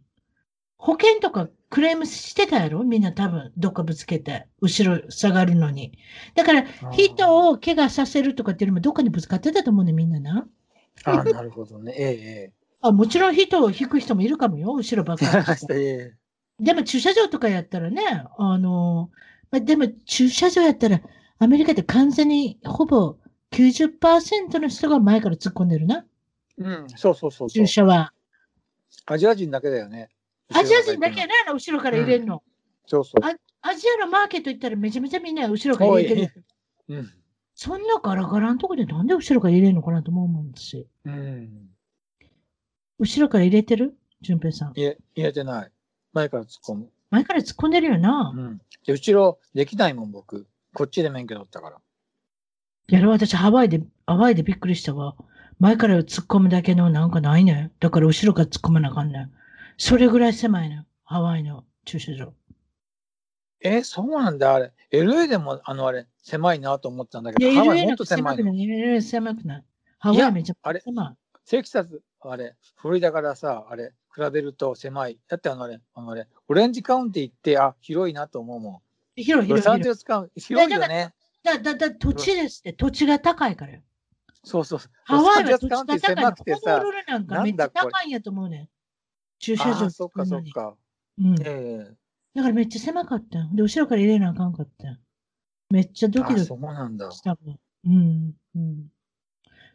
[0.78, 2.84] 保険とかクレームしてたやろ？
[2.84, 5.98] みんな多分、どっかぶつけて、後ろ下がるのに。
[6.34, 10.48] だから、人を怪我させるとかっていうよりも、どっかにぶつかってたと思うね、みんなな。
[11.04, 11.94] ああ、なるほどね。
[11.96, 12.04] え
[12.50, 15.42] えあ、もちろん人を引く人もいるかもよ、後ろばっ ええ。
[15.42, 18.02] かりでも駐車場とかやったらね、
[18.36, 19.10] あの、
[19.50, 21.00] まあ、でも駐車場やったら、
[21.38, 23.16] アメリカって完全にほぼ
[23.52, 26.04] 90%の人が前から突っ込んでるな、
[26.58, 27.66] うん、そうそうそうそう駐。
[27.66, 28.12] 車は。
[29.06, 30.10] アジア人だけだよね。
[30.52, 32.42] アジア人だけやな、後ろから入れるの。
[32.86, 33.24] そうそう。
[33.24, 36.44] あアジアのマーケット行ったらめちゃめちゃみんな後ろから入れてる。
[36.88, 37.12] うん。
[37.60, 40.84] そんなガラガラのとこでなんで後ろから入れるのかなと思うんですよ。
[41.06, 41.68] うん。
[43.00, 43.98] 後ろから入れてる？
[44.20, 44.78] 淳平さん。
[44.78, 45.70] いえ、入れてない。
[46.12, 46.88] 前から突っ込む。
[47.10, 48.32] 前から突っ込んでるよな。
[48.32, 48.60] うん。
[48.86, 50.46] で、後ろできないもん、僕。
[50.72, 51.78] こっちで免許取ったから。
[52.86, 55.16] やろ、私ハワイで、ハワイでびっくりしたわ。
[55.58, 57.72] 前から突っ込むだけのなんかないね。
[57.80, 59.32] だから後ろから突っ込まなあかんねん。
[59.78, 60.86] それぐらい狭いね。
[61.02, 62.32] ハワイの駐車場。
[63.60, 64.72] え、そうなんだ、あれ。
[64.92, 69.64] LA でも、あの、あれ、狭いなと思ったんだけど、ハワイもっと狭いの？LA 狭くない。
[69.98, 71.16] ハワイめちゃあれくちゃ狭
[71.50, 75.18] テキサス、あれ、フロリダからさ、あれ、比べると狭い。
[75.28, 78.82] だってあのあれ、あのあれ、オレンジカウンティ行って、あ、広いなと思うも
[79.16, 79.22] い。
[79.24, 79.50] 広いん。
[79.50, 79.62] ロ広い広い。
[79.62, 81.14] サンゼルスカウンティ、広いよね。
[81.42, 82.72] だ、だ、だ、土地ですって。
[82.74, 83.82] 土地が高いからよ。
[84.44, 84.80] そうそう。
[85.04, 86.00] ハワイは土地が高いの。
[86.00, 88.68] 狭くてさなんかめっちゃ高いんやと思うねん。
[89.40, 90.24] 駐車場そっか。
[90.24, 90.76] そっか。
[91.18, 91.34] うん。
[91.42, 91.94] え
[92.38, 93.48] だからめっちゃ狭かったよ。
[93.52, 94.96] で、後ろから入れなあかんかったよ。
[95.70, 97.10] めっちゃえドキドキあそうなんだ。
[97.10, 97.58] したもん。
[97.84, 98.32] うん。
[98.54, 98.86] うん。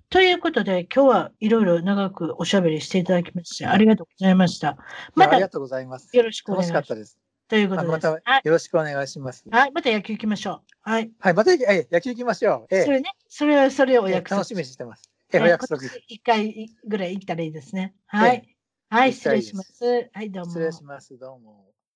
[0.10, 4.78] ということで、今日はいろいろ長くおしゃべりしていただきまして、ありがとうございました。
[5.14, 6.10] またありがとうございます。
[6.16, 6.74] ろしくお願いします。
[6.74, 7.20] 楽しかったです。
[7.50, 8.42] ということで、あますたよはい。
[8.48, 9.44] ろしくお願いします。
[9.52, 9.72] はい。
[9.74, 10.90] また野球行きましょう。
[10.90, 11.12] はい。
[11.20, 12.74] はい、また、え野球行きましょう。
[12.74, 14.38] えそれね、それは、それをお約束。
[14.38, 15.12] 楽しみにしてます。
[15.34, 15.82] えはいお約束。
[16.08, 17.94] 一回ぐらい行ったらいいですね。
[18.06, 18.56] はい。
[18.90, 20.10] はい、失礼します。
[20.14, 20.52] はい、どうも。
[20.52, 21.18] 失礼します。
[21.18, 21.74] どうも。